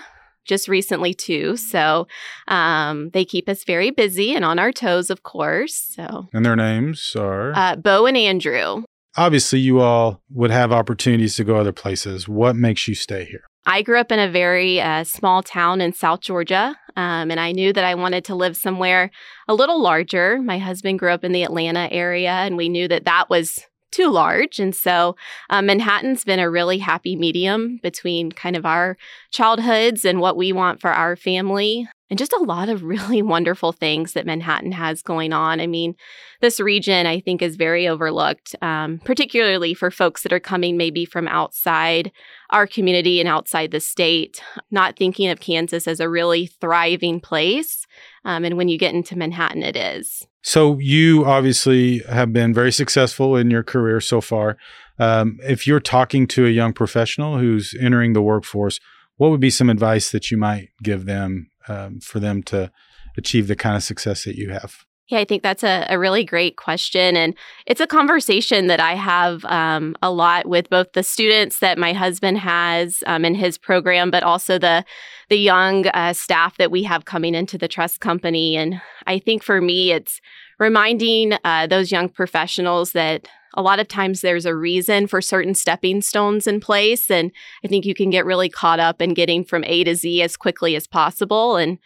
just 0.50 0.68
recently 0.68 1.13
too. 1.13 1.56
So 1.56 2.08
um, 2.48 3.12
they 3.12 3.24
keep 3.24 3.48
us 3.48 3.63
very 3.63 3.91
busy 3.91 4.36
and 4.36 4.44
on 4.44 4.60
our 4.60 4.74
toes, 4.74 5.10
of 5.10 5.24
course. 5.24 5.75
So 5.96 6.27
and 6.34 6.46
their 6.46 6.58
names 6.58 7.15
are 7.15 7.53
uh, 7.56 7.75
Bo 7.77 8.06
and 8.08 8.18
Andrew. 8.18 8.84
Obviously, 9.15 9.60
you 9.60 9.79
all 9.79 10.22
would 10.29 10.51
have 10.51 10.72
opportunities 10.72 11.36
to 11.38 11.44
go 11.44 11.56
other 11.56 11.72
places. 11.72 12.27
What 12.27 12.56
makes 12.56 12.88
you 12.88 12.96
stay 12.96 13.25
here? 13.25 13.44
I 13.65 13.82
grew 13.82 14.00
up 14.00 14.12
in 14.12 14.20
a 14.20 14.32
very 14.32 14.79
uh, 14.79 15.03
small 15.03 15.44
town 15.44 15.82
in 15.82 15.94
South 15.94 16.22
Georgia, 16.22 16.75
um, 16.96 17.29
and 17.29 17.39
I 17.39 17.51
knew 17.51 17.74
that 17.74 17.84
I 17.84 17.96
wanted 17.96 18.24
to 18.25 18.36
live 18.36 18.56
somewhere 18.56 19.12
a 19.48 19.53
little 19.53 19.82
larger. 19.82 20.39
My 20.41 20.58
husband 20.58 21.00
grew 21.00 21.12
up 21.12 21.24
in 21.24 21.34
the 21.34 21.44
Atlanta 21.44 21.91
area, 21.91 22.32
and 22.32 22.56
we 22.56 22.70
knew 22.70 22.88
that 22.88 23.06
that 23.06 23.29
was 23.29 23.60
too 23.91 24.10
large. 24.10 24.60
And 24.60 24.75
so 24.75 25.15
um, 25.50 25.65
Manhattan's 25.65 26.24
been 26.24 26.39
a 26.39 26.50
really 26.50 26.77
happy 26.77 27.15
medium 27.15 27.79
between 27.81 28.31
kind 28.31 28.55
of 28.55 28.65
our 28.65 28.98
childhoods 29.31 30.05
and 30.05 30.19
what 30.19 30.38
we 30.38 30.51
want 30.51 30.81
for 30.81 30.91
our 30.91 31.15
family. 31.15 31.88
And 32.10 32.17
just 32.17 32.34
a 32.34 32.43
lot 32.43 32.69
of 32.69 32.84
really 32.84 33.22
wonderful 33.22 33.72
things 33.72 34.13
that 34.13 34.25
Manhattan 34.25 34.72
has 34.72 35.01
going 35.01 35.34
on. 35.34 35.60
I 35.60 35.67
mean, 35.67 35.96
this 36.41 36.60
region 36.60 37.05
I 37.05 37.19
think 37.19 37.41
is 37.41 37.55
very 37.55 37.88
overlooked, 37.88 38.55
um, 38.62 39.00
particularly 39.03 39.74
for 39.74 39.91
folks 39.91 40.24
that 40.24 40.34
are 40.34 40.39
coming 40.39 40.77
maybe 40.77 41.05
from 41.05 41.27
outside 41.27 42.12
our 42.51 42.65
community 42.65 43.19
and 43.19 43.29
outside 43.29 43.72
the 43.72 43.79
state, 43.79 44.41
not 44.72 44.98
thinking 44.98 45.29
of 45.29 45.39
Kansas 45.39 45.88
as 45.88 46.00
a 46.00 46.10
really 46.10 46.48
thriving 46.48 47.19
place. 47.19 47.86
Um, 48.25 48.43
and 48.43 48.58
when 48.58 48.69
you 48.69 48.77
get 48.77 48.96
into 48.96 49.17
Manhattan, 49.17 49.63
it 49.63 49.75
is. 49.75 50.28
So 50.41 50.79
you 50.79 51.25
obviously 51.25 52.00
have 52.10 52.31
been 52.31 52.53
very 52.53 52.72
successful 52.72 53.36
in 53.36 53.51
your 53.51 53.63
career 53.63 54.00
so 54.00 54.22
far. 54.22 54.58
Um, 54.98 55.38
if 55.43 55.67
you're 55.67 55.79
talking 55.79 56.27
to 56.27 56.46
a 56.46 56.50
young 56.50 56.74
professional 56.74 57.38
who's 57.38 57.75
entering 57.79 58.13
the 58.13 58.22
workforce, 58.22 58.79
what 59.17 59.31
would 59.31 59.41
be 59.41 59.50
some 59.50 59.69
advice 59.69 60.12
that 60.12 60.31
you 60.31 60.38
might 60.38 60.69
give 60.81 61.05
them 61.05 61.50
um, 61.67 62.00
for 62.00 62.19
them 62.19 62.41
to 62.43 62.72
achieve 63.17 63.48
the 63.48 63.55
kind 63.55 63.75
of 63.75 63.84
success 63.84 64.24
that 64.24 64.36
you 64.36 64.50
have? 64.50 64.86
Yeah, 65.10 65.18
I 65.18 65.25
think 65.25 65.42
that's 65.42 65.63
a, 65.63 65.88
a 65.89 65.98
really 65.98 66.24
great 66.24 66.56
question. 66.56 67.18
And 67.18 67.34
it's 67.66 67.82
a 67.82 67.88
conversation 67.88 68.68
that 68.68 68.80
I 68.80 68.94
have 68.94 69.44
um, 69.46 69.96
a 70.03 70.12
lot 70.12 70.48
with 70.48 70.70
both 70.70 70.94
the 70.94 71.01
students 71.01 71.60
that 71.60 71.79
my 71.79 71.94
husband 71.94 72.38
has 72.38 73.03
um, 73.07 73.25
in 73.25 73.33
his 73.33 73.57
program, 73.57 74.12
but 74.12 74.22
also 74.22 74.60
the, 74.60 74.86
the 75.29 75.38
young 75.38 75.88
uh, 75.88 76.14
staff 76.14 76.57
that 76.57 76.70
we 76.70 76.83
have 76.83 77.05
coming 77.05 77.33
into 77.33 77.57
the 77.57 77.68
trust 77.68 78.01
company. 78.01 78.55
And 78.55 78.79
I 79.07 79.18
think 79.18 79.42
for 79.42 79.62
me, 79.62 79.92
it's 79.92 80.22
reminding 80.60 81.33
uh, 81.44 81.66
those 81.66 81.92
young 81.92 82.10
professionals 82.10 82.92
that 82.92 83.27
a 83.55 83.64
lot 83.64 83.79
of 83.79 83.88
times 83.88 84.22
there's 84.22 84.46
a 84.46 84.55
reason 84.55 85.07
for 85.07 85.24
certain 85.24 85.55
stepping 85.55 86.01
stones 86.03 86.46
in 86.46 86.60
place. 86.60 87.10
And 87.10 87.31
I 87.66 87.68
think 87.68 87.83
you 87.83 87.96
can 87.96 88.12
get 88.12 88.25
really 88.25 88.50
caught 88.50 88.79
up 88.79 89.01
in 89.01 89.16
getting 89.16 89.44
from 89.44 89.64
A 89.64 89.83
to 89.86 89.96
Z 89.96 90.22
as 90.22 90.38
quickly 90.38 90.75
as 90.75 90.86
possible. 90.86 91.55
And 91.55 91.79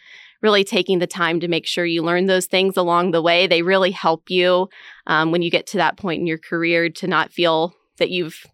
really 0.43 0.63
taking 0.63 0.99
the 0.99 1.07
time 1.07 1.39
to 1.39 1.47
make 1.47 1.65
sure 1.65 1.85
you 1.85 2.03
learn 2.03 2.27
those 2.27 2.45
things 2.45 2.77
along 2.77 3.11
the 3.11 3.21
way. 3.21 3.47
They 3.47 3.61
really 3.61 3.91
help 3.91 4.29
you 4.29 4.67
um, 5.07 5.31
when 5.31 5.41
you 5.41 5.49
get 5.49 5.65
to 5.67 5.77
that 5.77 5.97
point 5.97 6.19
in 6.19 6.27
your 6.27 6.37
career 6.37 6.89
to 6.89 7.07
not 7.07 7.31
feel 7.31 7.73
that 7.97 8.09
you've 8.09 8.45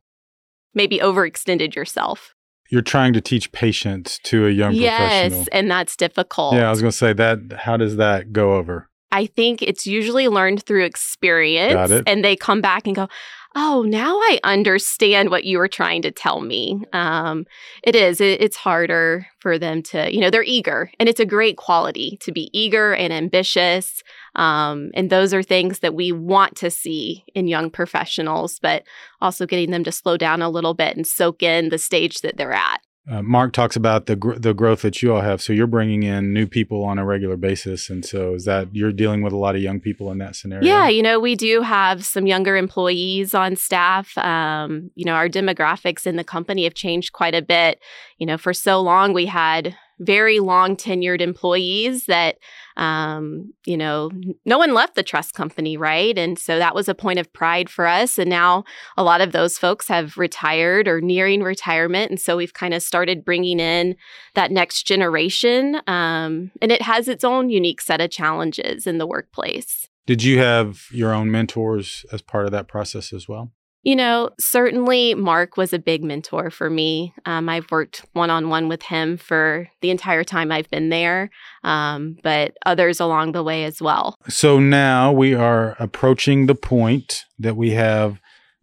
maybe 0.74 1.00
overextended 1.00 1.76
yourself. 1.76 2.36
You're 2.70 2.84
trying 2.84 3.14
to 3.14 3.22
teach 3.22 3.52
patience 3.52 4.20
to 4.26 4.46
a 4.46 4.52
young 4.52 4.74
yes, 4.76 5.00
professional. 5.00 5.40
Yes, 5.40 5.48
and 5.52 5.72
that's 5.72 5.96
difficult. 5.98 6.54
Yeah, 6.54 6.68
I 6.68 6.70
was 6.70 6.82
going 6.82 6.92
to 6.92 6.98
say 6.98 7.14
that. 7.14 7.40
How 7.62 7.78
does 7.78 7.96
that 7.96 8.32
go 8.32 8.54
over? 8.54 8.88
I 9.12 9.26
think 9.26 9.64
it's 9.64 9.88
usually 9.88 10.28
learned 10.28 10.64
through 10.64 10.86
experience, 10.86 12.04
and 12.06 12.24
they 12.24 12.36
come 12.36 12.62
back 12.62 12.86
and 12.86 12.96
go, 12.96 13.08
oh, 13.56 13.84
now 13.88 14.16
I 14.16 14.40
understand 14.44 15.30
what 15.30 15.44
you 15.44 15.58
were 15.58 15.68
trying 15.68 16.02
to 16.04 16.12
tell 16.12 16.42
me. 16.42 16.84
Um, 16.94 17.46
it 17.84 17.96
is, 17.96 18.22
it, 18.22 18.42
it's 18.42 18.56
harder 18.56 19.26
for 19.40 19.58
them 19.58 19.82
to, 19.84 20.14
you 20.14 20.20
know, 20.22 20.30
they're 20.30 20.44
eager 20.44 20.92
and 21.00 21.10
it's 21.10 21.20
a 21.20 21.26
great 21.26 21.58
quality 21.58 22.18
to 22.22 22.32
be 22.32 22.50
eager 22.58 22.94
and 22.94 23.12
ambitious. 23.12 24.04
Um, 24.36 24.92
and 24.94 25.10
those 25.10 25.34
are 25.34 25.44
things 25.44 25.80
that 25.80 25.96
we 25.96 26.12
want 26.12 26.56
to 26.58 26.70
see 26.70 27.26
in 27.34 27.48
young 27.48 27.70
professionals, 27.72 28.60
but 28.60 28.84
also 29.20 29.46
getting 29.46 29.72
them 29.72 29.84
to 29.84 29.92
slow 29.92 30.16
down 30.16 30.42
a 30.42 30.50
little 30.50 30.76
bit 30.76 30.96
and 30.96 31.08
soak 31.08 31.42
in 31.42 31.70
the 31.70 31.78
stage 31.80 32.22
that 32.22 32.38
they're 32.38 32.54
at. 32.54 32.82
Uh, 33.10 33.24
Mark 33.24 33.54
talks 33.54 33.76
about 33.76 34.06
the 34.06 34.16
gr- 34.16 34.36
the 34.36 34.54
growth 34.54 34.84
that 34.84 35.02
you 35.02 35.16
all 35.16 35.22
have. 35.22 35.42
So 35.42 35.52
you're 35.52 35.66
bringing 35.66 36.04
in 36.04 36.32
new 36.32 36.46
people 36.46 36.84
on 36.84 37.00
a 37.00 37.06
regular 37.06 37.38
basis, 37.38 37.90
and 37.90 38.06
so 38.06 38.36
is 38.36 38.46
that 38.46 38.68
you're 38.72 38.92
dealing 38.92 39.24
with 39.24 39.34
a 39.34 39.38
lot 39.38 39.56
of 39.56 39.62
young 39.62 39.80
people 39.80 40.12
in 40.12 40.20
that 40.20 40.36
scenario? 40.36 40.66
Yeah, 40.66 40.88
you 40.88 41.02
know, 41.02 41.20
we 41.20 41.36
do 41.36 41.62
have 41.62 42.06
some 42.06 42.28
younger 42.28 42.56
employees 42.56 43.34
on 43.34 43.56
staff. 43.56 44.16
Um, 44.20 44.92
you 44.94 45.06
know, 45.06 45.14
our 45.14 45.28
demographics 45.28 46.06
in 46.06 46.18
the 46.18 46.24
company 46.24 46.66
have 46.66 46.76
changed 46.76 47.14
quite 47.14 47.34
a 47.34 47.42
bit. 47.42 47.82
You 48.20 48.28
know, 48.28 48.38
for 48.38 48.54
so 48.54 48.80
long 48.80 49.14
we 49.14 49.26
had 49.26 49.76
very 50.00 50.40
long 50.40 50.76
tenured 50.76 51.22
employees 51.22 52.06
that 52.06 52.38
um, 52.78 53.54
you 53.66 53.78
know 53.78 54.10
no 54.46 54.58
one 54.58 54.74
left 54.74 54.96
the 54.96 55.04
trust 55.04 55.34
company 55.34 55.78
right? 55.78 56.18
And 56.18 56.38
so 56.38 56.58
that 56.58 56.76
was 56.76 56.88
a 56.88 56.96
point 56.96 57.20
of 57.20 57.32
pride 57.34 57.70
for 57.70 57.86
us 57.86 58.18
and 58.18 58.30
now 58.30 58.64
a 58.98 59.04
lot 59.04 59.22
of 59.22 59.32
those 59.32 59.58
folks 59.58 59.88
have 59.88 60.18
retired 60.18 60.88
or 60.88 61.02
nearing 61.02 61.44
retirement 61.44 62.10
and 62.10 62.20
so 62.20 62.38
we've 62.38 62.54
kind 62.54 62.74
of 62.74 62.82
started 62.82 63.26
bringing 63.26 63.60
in 63.60 63.96
that 64.36 64.52
next 64.52 64.84
generation 64.84 65.82
um, 65.88 66.52
and 66.62 66.72
it 66.72 66.82
has 66.82 67.08
its 67.08 67.24
own 67.24 67.50
unique 67.50 67.82
set 67.82 68.02
of 68.02 68.10
challenges 68.10 68.88
in 68.88 68.98
the 68.98 69.08
workplace. 69.08 69.88
Did 70.06 70.24
you 70.24 70.40
have 70.40 70.86
your 70.92 71.14
own 71.14 71.30
mentors 71.30 72.06
as 72.12 72.22
part 72.22 72.46
of 72.46 72.52
that 72.52 72.68
process 72.68 73.14
as 73.14 73.28
well 73.28 73.52
you 73.84 73.96
know, 73.96 74.30
certainly 74.40 75.16
Mark 75.16 75.56
was 75.56 75.72
a 75.72 75.80
big 75.80 76.04
mentor 76.04 76.50
for 76.50 76.70
me. 76.70 77.14
Um, 77.26 77.48
I've 77.48 77.70
worked 77.72 78.06
one 78.14 78.30
on 78.30 78.50
one 78.50 78.68
with 78.68 78.84
him 78.84 79.18
for 79.18 79.68
the 79.82 79.90
entire 79.90 80.24
time 80.24 80.52
I've 80.52 80.70
been 80.70 80.90
there, 80.90 81.30
um, 81.64 82.18
but 82.22 82.58
others 82.66 83.00
along 83.00 83.32
the 83.32 83.44
way 83.44 83.64
as 83.64 83.82
well. 83.82 84.16
So 84.28 84.60
now 84.60 85.12
we 85.12 85.34
are 85.34 85.78
approaching 85.80 86.48
the 86.48 86.56
point 86.56 87.24
that 87.40 87.56
we 87.56 87.72
have 87.72 88.20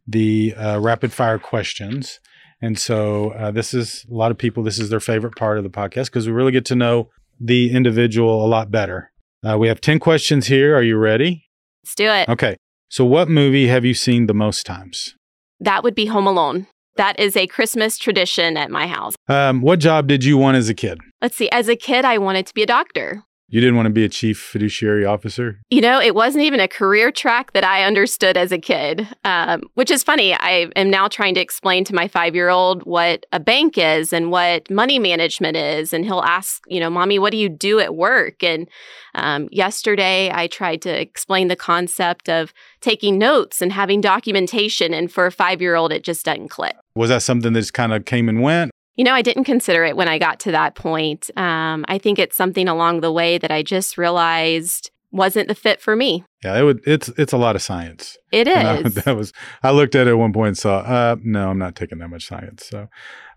the 0.07 0.55
uh, 0.55 0.81
rapid 0.81 1.13
fire 1.13 1.39
questions. 1.39 2.21
And 2.61 2.79
so 2.79 3.31
uh, 3.31 3.51
this 3.51 3.75
is 3.75 4.05
a 4.11 4.15
lot 4.15 4.31
of 4.31 4.39
people, 4.39 4.63
this 4.63 4.79
is 4.79 4.91
their 4.91 5.01
favorite 5.01 5.37
part 5.37 5.57
of 5.57 5.65
the 5.65 5.71
podcast 5.71 6.07
because 6.07 6.27
we 6.27 6.33
really 6.33 6.53
get 6.53 6.65
to 6.67 6.77
know 6.77 7.09
the 7.41 7.73
individual 7.73 8.45
a 8.45 8.49
lot 8.49 8.71
better. 8.71 9.13
Uh, 9.47 9.57
we 9.59 9.69
have 9.69 9.81
10 9.81 9.99
questions 9.99 10.47
here. 10.47 10.77
Are 10.77 10.83
you 10.83 10.97
ready? 10.97 11.45
Let's 11.85 11.95
do 11.95 12.11
it. 12.11 12.29
Okay. 12.29 12.57
So, 12.89 13.05
what 13.05 13.29
movie 13.29 13.67
have 13.67 13.85
you 13.85 13.95
seen 13.95 14.27
the 14.27 14.35
most 14.35 14.65
times? 14.65 15.17
That 15.59 15.83
would 15.83 15.95
be 15.95 16.07
Home 16.07 16.27
Alone. 16.27 16.67
That 16.97 17.19
is 17.19 17.37
a 17.37 17.47
Christmas 17.47 17.99
tradition 17.99 18.57
at 18.57 18.71
my 18.71 18.87
house. 18.87 19.15
Um, 19.29 19.61
what 19.61 19.81
job 19.81 20.07
did 20.07 20.25
you 20.25 20.39
want 20.39 20.57
as 20.57 20.69
a 20.69 20.75
kid? 20.75 20.99
Let's 21.21 21.37
see. 21.37 21.51
As 21.51 21.69
a 21.69 21.77
kid, 21.77 22.05
I 22.05 22.19
wanted 22.19 22.47
to 22.47 22.55
be 22.55 22.63
a 22.63 22.67
doctor. 22.67 23.23
You 23.49 23.61
didn't 23.61 23.77
want 23.77 23.87
to 23.87 23.93
be 23.93 24.05
a 24.05 24.09
chief 24.09 24.41
fiduciary 24.41 25.05
officer? 25.05 25.61
You 25.71 25.81
know, 25.81 26.01
it 26.01 26.17
wasn't 26.17 26.45
even 26.45 26.59
a 26.59 26.67
career 26.67 27.13
track 27.13 27.53
that 27.53 27.63
I 27.63 27.85
understood 27.85 28.37
as 28.37 28.51
a 28.51 28.59
kid, 28.59 29.07
um, 29.25 29.63
which 29.75 29.91
is 29.91 30.03
funny. 30.03 30.35
I 30.35 30.69
am 30.75 30.91
now 30.91 31.07
trying 31.07 31.35
to 31.35 31.41
explain 31.41 31.85
to 31.85 31.95
my 31.95 32.09
five 32.09 32.35
year 32.35 32.49
old 32.49 32.83
what 32.83 33.25
a 33.31 33.39
bank 33.39 33.79
is 33.79 34.13
and 34.13 34.33
what 34.33 34.69
money 34.69 34.99
management 34.99 35.57
is. 35.57 35.93
And 35.93 36.05
he'll 36.05 36.23
ask, 36.23 36.61
you 36.67 36.81
know, 36.81 36.91
Mommy, 36.91 37.21
what 37.21 37.31
do 37.31 37.37
you 37.37 37.49
do 37.49 37.79
at 37.79 37.95
work? 37.95 38.43
And 38.43 38.69
um, 39.15 39.49
yesterday 39.53 40.31
I 40.33 40.49
tried 40.49 40.83
to 40.83 41.01
explain 41.01 41.47
the 41.47 41.57
concept 41.57 42.29
of 42.29 42.53
taking 42.81 43.17
notes 43.17 43.63
and 43.63 43.73
having 43.73 44.01
documentation. 44.01 44.93
And 44.93 45.11
for 45.11 45.25
a 45.25 45.33
five 45.33 45.63
year 45.63 45.77
old, 45.77 45.93
it 45.93 46.03
just 46.03 46.25
doesn't 46.25 46.49
click. 46.49 46.75
Was 46.97 47.11
that 47.11 47.23
something 47.23 47.53
that 47.53 47.61
just 47.61 47.75
kind 47.75 47.93
of 47.93 48.05
came 48.07 48.29
and 48.29 48.43
went? 48.43 48.73
You 48.97 49.05
know, 49.05 49.13
I 49.13 49.23
didn't 49.23 49.45
consider 49.45 49.85
it 49.85 49.97
when 49.97 50.09
I 50.09 50.19
got 50.19 50.41
to 50.41 50.51
that 50.53 50.75
point. 50.75 51.31
Um, 51.37 51.85
I 51.89 51.99
think 51.99 52.19
it's 52.19 52.37
something 52.37 52.67
along 52.67 53.01
the 53.01 53.13
way 53.13 53.39
that 53.39 53.51
I 53.51 53.63
just 53.63 53.99
realized 53.99 54.91
wasn't 55.13 55.49
the 55.49 55.55
fit 55.55 55.81
for 55.81 55.97
me. 55.97 56.25
Yeah, 56.45 56.59
it 56.59 56.63
would. 56.63 56.81
It's 56.87 57.09
it's 57.11 57.33
a 57.33 57.37
lot 57.37 57.57
of 57.57 57.63
science. 57.63 58.17
It 58.33 58.49
is. 58.49 58.57
I, 58.57 58.83
that 58.83 59.17
was. 59.17 59.33
I 59.63 59.71
looked 59.71 59.95
at 59.95 60.07
it 60.07 60.11
at 60.11 60.19
one 60.19 60.33
point 60.33 60.49
and 60.49 60.59
saw. 60.59 60.79
Uh, 60.79 61.17
no, 61.23 61.51
I'm 61.51 61.59
not 61.59 61.77
taking 61.77 61.99
that 61.99 62.09
much 62.09 62.27
science. 62.27 62.67
So, 62.67 62.89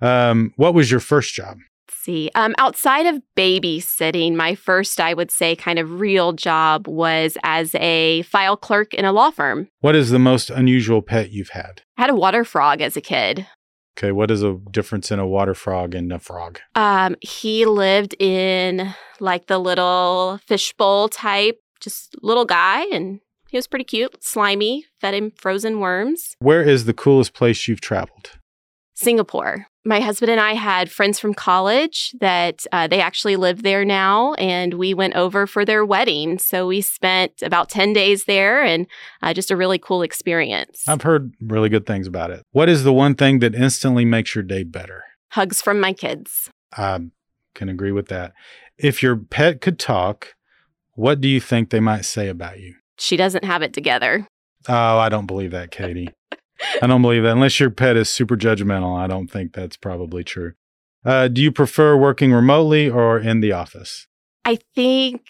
um, 0.02 0.54
what 0.56 0.74
was 0.74 0.91
your 0.91 1.00
first 1.00 1.34
job? 1.34 1.58
Let's 1.88 2.00
see. 2.02 2.30
Um, 2.36 2.54
outside 2.58 3.06
of 3.08 3.22
babysitting, 3.36 4.36
my 4.36 4.56
first, 4.56 5.00
I 5.00 5.13
would 5.13 5.32
say, 5.32 5.56
kind 5.56 5.80
of 5.80 6.00
real 6.00 6.34
job 6.34 6.88
was 6.88 7.38
as 7.43 7.74
a 7.76 8.22
file 8.24 8.58
clerk 8.58 8.93
in 8.93 9.06
a 9.06 9.12
law 9.12 9.32
firm. 9.32 9.69
What 9.82 9.95
is 9.95 10.10
the 10.10 10.19
most 10.19 10.50
unusual 10.50 11.02
pet 11.02 11.32
you've 11.32 11.50
had? 11.50 11.82
I 11.98 12.04
had 12.04 12.10
a 12.12 12.15
water 12.15 12.43
frog 12.43 12.82
as 12.82 12.95
a 12.95 13.02
kid. 13.02 13.48
Okay, 13.97 14.12
what 14.12 14.32
is 14.32 14.43
a 14.43 14.58
difference 14.71 15.12
in 15.12 15.19
a 15.19 15.28
water 15.28 15.54
frog 15.54 15.93
and 15.93 16.12
a 16.12 16.19
frog? 16.19 16.60
Um, 16.75 17.15
he 17.21 17.65
lived 17.65 18.15
in 18.19 18.93
like 19.19 19.47
the 19.47 19.60
little 19.60 20.39
fishbowl 20.45 21.10
type, 21.10 21.60
just 21.82 22.15
little 22.21 22.45
guy, 22.45 22.86
and 22.86 23.19
he 23.49 23.58
was 23.58 23.67
pretty 23.67 23.84
cute, 23.86 24.23
slimy, 24.23 24.86
fed 25.02 25.13
him 25.13 25.32
frozen 25.32 25.80
worms. 25.80 26.36
Where 26.39 26.62
is 26.62 26.86
the 26.86 26.93
coolest 26.93 27.34
place 27.34 27.67
you've 27.67 27.82
traveled? 27.82 28.32
Singapore. 28.95 29.67
My 29.86 30.02
husband 30.02 30.30
and 30.30 30.42
I 30.42 30.54
had 30.54 30.92
friends 30.92 31.20
from 31.20 31.34
college 31.34 32.13
that 32.20 32.65
uh, 32.72 32.88
they 32.88 33.00
actually 33.00 33.38
live 33.38 33.63
there 33.63 33.86
now, 33.86 34.34
and 34.34 34.74
we 34.74 34.94
went 34.94 35.15
over 35.15 35.48
for 35.48 35.63
their 35.63 35.86
wedding. 35.86 36.38
So 36.38 36.68
we 36.68 36.82
spent 36.82 37.42
about 37.42 37.70
10 37.70 37.94
days 37.94 38.26
there 38.26 38.62
and 38.62 38.88
uh, 39.22 39.34
just 39.34 39.52
a 39.52 39.56
really 39.56 39.80
cool 39.80 40.02
experience. 40.02 40.84
I've 40.88 41.04
heard 41.04 41.34
really 41.39 41.70
good 41.70 41.86
things 41.86 42.08
about 42.08 42.30
it. 42.30 42.44
What 42.52 42.68
is 42.68 42.84
the 42.84 42.94
one 42.94 43.15
thing 43.15 43.39
that 43.39 43.56
instantly 43.56 44.04
makes 44.04 44.36
your 44.36 44.44
day 44.44 44.63
better? 44.63 45.04
Hugs 45.30 45.62
from 45.62 45.80
my 45.80 45.94
kids. 45.94 46.50
I 46.76 47.00
can 47.56 47.70
agree 47.70 47.92
with 47.94 48.10
that. 48.10 48.34
If 48.78 49.02
your 49.02 49.15
pet 49.15 49.62
could 49.62 49.80
talk, 49.80 50.36
what 50.94 51.22
do 51.22 51.28
you 51.30 51.39
think 51.39 51.70
they 51.70 51.80
might 51.80 52.04
say 52.06 52.28
about 52.28 52.60
you? 52.60 52.76
She 52.98 53.15
doesn't 53.15 53.46
have 53.46 53.62
it 53.62 53.74
together. 53.74 54.28
Oh, 54.68 54.98
I 54.98 55.08
don't 55.08 55.26
believe 55.26 55.52
that, 55.52 55.72
Katie. 55.72 56.10
I 56.82 56.88
don't 56.88 57.02
believe 57.02 57.24
that. 57.24 57.32
Unless 57.32 57.60
your 57.60 57.69
pet 57.69 57.98
is 57.98 58.10
super 58.10 58.36
judgmental, 58.36 58.98
I 58.98 59.08
don't 59.08 59.30
think 59.30 59.54
that's 59.54 59.78
probably 59.78 60.24
true. 60.24 60.54
Uh, 61.06 61.28
do 61.28 61.41
you 61.41 61.52
prefer 61.52 61.95
working 61.95 62.34
remotely 62.34 62.89
or 62.89 63.19
in 63.19 63.39
the 63.39 63.52
office? 63.52 64.08
I 64.45 64.60
think 64.76 65.22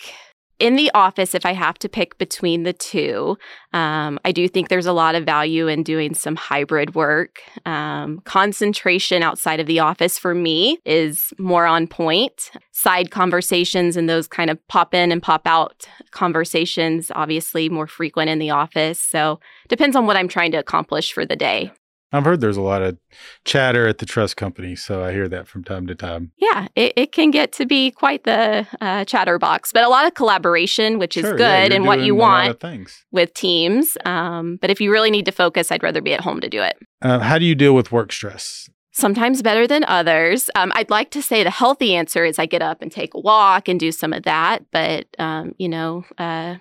in 0.60 0.76
the 0.76 0.92
office, 0.94 1.34
if 1.34 1.46
I 1.46 1.54
have 1.54 1.80
to 1.80 1.90
pick 1.90 2.18
between 2.18 2.64
the 2.64 2.74
two, 2.74 3.38
um, 3.72 4.20
I 4.26 4.32
do 4.32 4.48
think 4.48 4.68
there's 4.68 4.86
a 4.86 4.94
lot 4.94 5.16
of 5.16 5.26
value 5.26 5.68
in 5.68 5.84
doing 5.84 6.14
some 6.14 6.36
hybrid 6.36 6.96
work. 6.96 7.40
Um, 7.66 8.20
concentration 8.26 9.24
outside 9.24 9.60
of 9.60 9.68
the 9.68 9.80
office 9.80 10.20
for 10.20 10.36
me 10.36 10.80
is 10.86 11.34
more 11.38 11.66
on 11.66 11.88
point. 11.88 12.52
Side 12.72 13.10
conversations 13.10 13.96
and 13.96 14.10
those 14.10 14.28
kind 14.28 14.50
of 14.50 14.66
pop 14.68 14.94
in 14.94 15.12
and 15.12 15.24
pop 15.24 15.44
out 15.46 15.88
conversations, 16.12 17.12
obviously 17.16 17.70
more 17.70 17.88
frequent 17.88 18.30
in 18.30 18.40
the 18.40 18.52
office. 18.52 19.02
So 19.02 19.40
depends 19.70 19.96
on 19.96 20.06
what 20.06 20.18
I'm 20.18 20.28
trying 20.28 20.52
to 20.52 20.58
accomplish 20.58 21.14
for 21.14 21.26
the 21.26 21.36
day. 21.36 21.72
I've 22.12 22.26
heard 22.26 22.42
there's 22.42 22.58
a 22.58 22.62
lot 22.62 22.82
of 22.82 22.98
chatter 23.46 23.88
at 23.88 24.00
the 24.00 24.06
trust 24.06 24.36
company, 24.36 24.76
so 24.76 25.04
I 25.04 25.12
hear 25.12 25.28
that 25.30 25.48
from 25.48 25.64
time 25.64 25.86
to 25.88 25.96
time. 25.96 26.32
Yeah, 26.38 26.68
it, 26.76 26.94
it 26.96 27.12
can 27.12 27.30
get 27.30 27.52
to 27.54 27.66
be 27.68 27.92
quite 27.92 28.24
the 28.24 28.66
uh, 28.82 29.06
chatterbox, 29.06 29.72
but 29.72 29.84
a 29.84 29.90
lot 29.90 30.08
of 30.08 30.16
collaboration, 30.16 30.98
which 30.98 31.16
is 31.18 31.22
Sure, 31.22 31.38
good 31.38 31.70
yeah, 31.70 31.76
and 31.76 31.86
what 31.86 32.00
you 32.00 32.14
doing 32.14 32.20
a 32.20 32.24
lot 32.24 32.64
want. 32.64 32.92
with 33.12 33.34
teams. 33.36 33.96
Um, 34.06 34.58
but 34.60 34.72
if 34.72 34.82
you 34.82 34.92
really 34.92 35.12
need 35.12 35.26
to 35.26 35.32
focus, 35.32 35.72
I'd 35.72 35.84
rather 35.84 36.02
be 36.02 36.14
at 36.14 36.22
home 36.22 36.42
to 36.42 36.50
do 36.50 36.62
it. 36.64 36.78
Uh, 37.02 37.20
how 37.20 37.38
do 37.38 37.46
you 37.46 37.54
deal 37.56 37.76
with 37.76 37.92
work 37.92 38.12
stress? 38.12 38.68
Sometimes 38.92 39.42
better 39.44 39.68
than 39.68 39.84
others. 39.86 40.50
Um, 40.56 40.72
I'd 40.76 40.90
like 40.90 41.12
to 41.12 41.22
say 41.22 41.44
the 41.44 41.52
healthy 41.52 41.96
answer 41.96 42.26
is 42.26 42.40
I 42.40 42.48
get 42.48 42.62
up 42.62 42.82
and 42.82 42.92
take 42.92 43.14
a 43.14 43.20
walk 43.20 43.70
and 43.70 43.80
do 43.80 43.92
some 43.92 44.12
of 44.14 44.24
that. 44.24 44.66
But, 44.72 45.06
um, 45.20 45.54
you 45.58 45.70
know, 45.70 46.04
uh, 46.18 46.56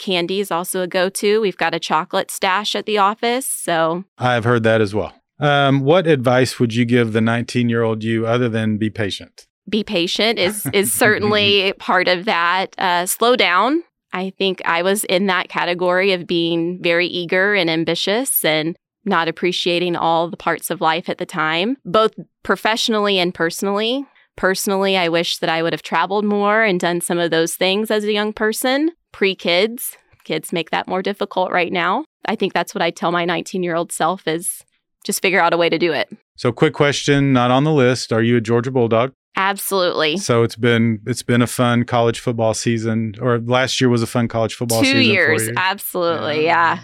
candy 0.00 0.40
is 0.40 0.50
also 0.50 0.82
a 0.82 0.88
go 0.88 1.08
to. 1.10 1.40
We've 1.40 1.56
got 1.56 1.74
a 1.74 1.78
chocolate 1.78 2.30
stash 2.30 2.74
at 2.74 2.86
the 2.86 2.98
office. 2.98 3.46
So 3.46 4.04
I've 4.18 4.44
heard 4.44 4.64
that 4.64 4.80
as 4.80 4.94
well. 4.94 5.12
Um, 5.38 5.80
what 5.80 6.06
advice 6.06 6.58
would 6.58 6.74
you 6.74 6.84
give 6.84 7.12
the 7.12 7.20
19 7.20 7.68
year 7.68 7.82
old 7.82 8.02
you 8.02 8.26
other 8.26 8.48
than 8.48 8.76
be 8.76 8.90
patient? 8.90 9.46
be 9.70 9.84
patient 9.84 10.38
is, 10.38 10.66
is 10.72 10.92
certainly 10.92 11.72
part 11.78 12.08
of 12.08 12.24
that. 12.26 12.74
Uh, 12.78 13.06
slow 13.06 13.36
down. 13.36 13.82
I 14.12 14.30
think 14.30 14.60
I 14.64 14.82
was 14.82 15.04
in 15.04 15.26
that 15.26 15.48
category 15.48 16.12
of 16.12 16.26
being 16.26 16.82
very 16.82 17.06
eager 17.06 17.54
and 17.54 17.70
ambitious 17.70 18.44
and 18.44 18.76
not 19.04 19.28
appreciating 19.28 19.96
all 19.96 20.28
the 20.28 20.36
parts 20.36 20.68
of 20.68 20.80
life 20.80 21.08
at 21.08 21.18
the 21.18 21.26
time, 21.26 21.76
both 21.84 22.12
professionally 22.42 23.18
and 23.18 23.32
personally. 23.32 24.04
Personally, 24.36 24.96
I 24.96 25.08
wish 25.08 25.38
that 25.38 25.50
I 25.50 25.62
would 25.62 25.72
have 25.72 25.82
traveled 25.82 26.24
more 26.24 26.62
and 26.62 26.80
done 26.80 27.00
some 27.00 27.18
of 27.18 27.30
those 27.30 27.54
things 27.54 27.90
as 27.90 28.04
a 28.04 28.12
young 28.12 28.32
person, 28.32 28.90
pre 29.12 29.34
kids. 29.34 29.96
Kids 30.24 30.52
make 30.52 30.70
that 30.70 30.86
more 30.86 31.02
difficult 31.02 31.50
right 31.50 31.72
now. 31.72 32.04
I 32.26 32.36
think 32.36 32.52
that's 32.52 32.74
what 32.74 32.82
I 32.82 32.90
tell 32.90 33.10
my 33.10 33.24
19 33.24 33.62
year 33.62 33.74
old 33.74 33.92
self 33.92 34.28
is 34.28 34.62
just 35.04 35.22
figure 35.22 35.40
out 35.40 35.52
a 35.52 35.56
way 35.56 35.68
to 35.68 35.78
do 35.78 35.92
it. 35.92 36.08
So, 36.36 36.52
quick 36.52 36.74
question, 36.74 37.32
not 37.32 37.50
on 37.50 37.64
the 37.64 37.72
list. 37.72 38.12
Are 38.12 38.22
you 38.22 38.36
a 38.36 38.40
Georgia 38.40 38.70
Bulldog? 38.70 39.12
Absolutely. 39.36 40.16
So 40.18 40.42
it's 40.42 40.56
been 40.56 41.00
it's 41.06 41.22
been 41.22 41.40
a 41.40 41.46
fun 41.46 41.84
college 41.84 42.20
football 42.20 42.52
season, 42.52 43.14
or 43.20 43.38
last 43.38 43.80
year 43.80 43.88
was 43.88 44.02
a 44.02 44.06
fun 44.06 44.28
college 44.28 44.54
football 44.54 44.80
Two 44.80 44.86
season. 44.86 44.98
for 44.98 45.02
years. 45.02 45.50
Absolutely. 45.56 46.44
Yeah. 46.44 46.80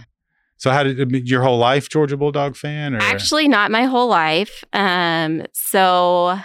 So 0.56 0.70
how 0.70 0.82
did 0.84 1.28
your 1.28 1.42
whole 1.42 1.58
life 1.58 1.88
Georgia 1.90 2.16
Bulldog 2.16 2.56
fan? 2.56 2.94
Or 2.94 2.98
Actually, 2.98 3.46
not 3.46 3.70
my 3.70 3.84
whole 3.84 4.08
life. 4.08 4.64
Um, 4.72 5.44
so 5.52 6.38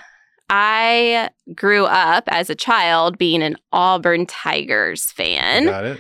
I 0.54 1.30
grew 1.56 1.86
up 1.86 2.26
as 2.28 2.50
a 2.50 2.56
child 2.56 3.18
being 3.18 3.42
an 3.42 3.56
Auburn 3.72 4.26
Tigers 4.26 5.06
fan 5.06 5.66
got 5.66 5.86
it. 5.86 5.98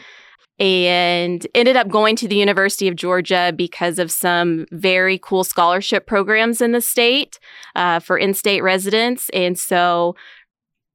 and 0.60 1.48
ended 1.56 1.78
up 1.78 1.88
going 1.88 2.18
to 2.18 2.28
the 2.28 2.36
University 2.36 2.90
of 2.90 2.96
Georgia 2.98 3.54
because 3.56 3.98
of 3.98 4.12
some 4.12 4.66
very 4.72 5.18
cool 5.18 5.46
scholarship 5.46 6.06
programs 6.06 6.62
in 6.62 6.74
the 6.74 6.82
state 6.82 7.40
uh, 7.76 8.00
for 8.00 8.18
in 8.18 8.34
state 8.34 8.62
residents. 8.62 9.30
And 9.30 9.58
so 9.58 10.16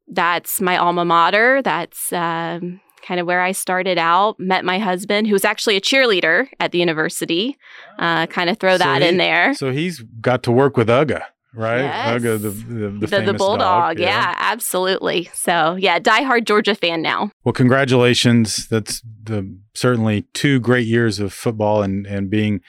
that's 0.06 0.60
my 0.60 0.76
alma 0.76 1.04
mater. 1.06 1.62
That's 1.62 2.12
um, 2.12 2.80
kind 3.02 3.18
of 3.20 3.26
where 3.26 3.40
I 3.40 3.52
started 3.52 3.96
out. 3.98 4.38
Met 4.38 4.64
my 4.66 4.78
husband, 4.78 5.26
who 5.28 5.32
was 5.32 5.44
actually 5.46 5.76
a 5.76 5.80
cheerleader 5.80 6.46
at 6.60 6.72
the 6.72 6.78
university. 6.78 7.56
Uh, 7.98 8.26
kind 8.26 8.50
of 8.50 8.58
throw 8.58 8.74
So 8.74 8.78
that 8.84 9.00
he- 9.02 9.08
in 9.08 9.16
there. 9.16 9.54
So 9.54 9.72
he's 9.72 10.00
got 10.20 10.42
to 10.44 10.52
work 10.52 10.76
with 10.76 10.88
Uga, 10.88 11.22
right? 11.56 11.82
Yes. 11.82 12.22
The 12.22 12.38
the, 12.38 12.50
the, 12.50 13.06
the, 13.06 13.20
the 13.32 13.34
bulldog, 13.34 13.96
dog, 13.96 13.98
yeah. 13.98 14.34
absolutely. 14.38 15.30
So 15.34 15.76
yeah, 15.76 15.98
diehard 15.98 16.44
Georgia 16.44 16.74
fan 16.74 17.02
now. 17.02 17.30
Well, 17.44 17.52
congratulations. 17.52 18.68
That's 18.68 19.02
the 19.22 19.56
certainly 19.74 20.22
two 20.34 20.60
great 20.60 20.86
years 20.86 21.18
of 21.18 21.32
football 21.32 21.82
and 21.82 22.06
and 22.06 22.30
being 22.30 22.60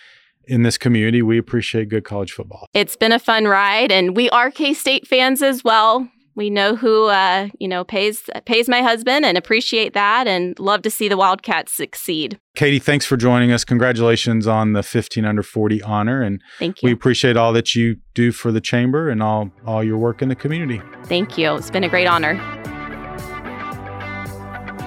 in 0.46 0.64
this 0.64 0.78
community. 0.78 1.22
We 1.22 1.38
appreciate 1.38 1.90
good 1.90 2.06
college 2.06 2.32
football. 2.32 2.68
It's 2.74 2.96
been 2.96 3.12
a 3.12 3.20
fun 3.20 3.46
ride, 3.46 3.92
and 3.92 4.16
we 4.16 4.30
are 4.30 4.50
K 4.50 4.74
State 4.74 5.08
fans 5.08 5.42
as 5.42 5.64
well. 5.64 6.10
We 6.38 6.50
know 6.52 6.76
who 6.76 7.06
uh, 7.06 7.50
you 7.60 7.68
know 7.68 7.84
pays 7.84 8.30
pays 8.46 8.70
my 8.70 8.82
husband, 8.82 9.26
and 9.26 9.38
appreciate 9.38 9.94
that, 9.94 10.28
and 10.28 10.58
love 10.60 10.84
to 10.84 10.90
see 10.92 11.10
the 11.10 11.18
Wildcats 11.18 11.74
succeed. 11.74 12.40
Katie, 12.56 12.80
thanks 12.80 13.06
for 13.06 13.18
joining 13.18 13.52
us. 13.52 13.66
Congratulations 13.66 14.48
on 14.48 14.74
the 14.74 14.84
15 14.84 15.26
under 15.26 15.44
40 15.44 15.82
honor 15.84 16.22
and 16.24 16.42
Thank 16.60 16.82
you. 16.82 16.88
we 16.88 16.94
appreciate 16.94 17.38
all 17.38 17.54
that 17.54 17.76
you 17.76 17.98
do 18.14 18.32
for 18.32 18.52
the 18.52 18.62
chamber 18.62 19.10
and 19.10 19.22
all 19.22 19.52
all 19.66 19.84
your 19.84 19.98
work 19.98 20.22
in 20.22 20.30
the 20.30 20.36
community. 20.36 20.82
thank 21.06 21.38
you. 21.38 21.56
It's 21.56 21.70
been 21.72 21.84
a 21.84 21.90
great 21.90 22.08
honor. 22.08 22.36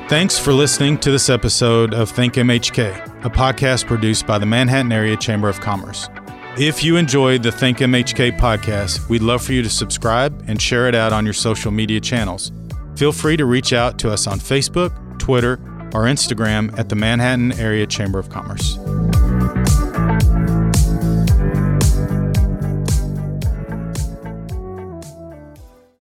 Thanks 0.09 0.37
for 0.39 0.53
listening 0.53 0.99
to 0.99 1.11
this 1.13 1.31
episode 1.31 1.95
of 1.95 2.11
Think 2.11 2.35
MHK, 2.35 3.25
a 3.25 3.31
podcast 3.31 3.87
produced 3.87 4.27
by 4.27 4.39
the 4.39 4.47
Manhattan 4.47 4.91
Area 4.91 5.17
Chamber 5.17 5.49
of 5.49 5.61
Commerce. 5.61 6.09
If 6.59 6.85
you 6.85 6.97
enjoyed 6.97 7.43
the 7.43 7.53
Think 7.53 7.79
MHK 7.79 8.39
podcast, 8.39 9.09
we'd 9.09 9.23
love 9.23 9.43
for 9.43 9.53
you 9.53 9.63
to 9.63 9.71
subscribe 9.71 10.45
and 10.47 10.61
share 10.61 10.89
it 10.89 10.95
out 10.95 11.13
on 11.13 11.25
your 11.25 11.33
social 11.33 11.71
media 11.71 12.01
channels. 12.01 12.53
Feel 12.97 13.13
free 13.13 13.37
to 13.37 13.47
reach 13.47 13.73
out 13.73 13.99
to 14.01 14.11
us 14.11 14.27
on 14.27 14.39
Facebook, 14.39 15.19
Twitter, 15.19 15.55
or 15.95 16.05
Instagram 16.05 16.77
at 16.79 16.89
the 16.89 16.97
Manhattan 16.97 17.53
Area 17.53 17.87
Chamber 17.87 18.19
of 18.19 18.29
Commerce. 18.29 18.77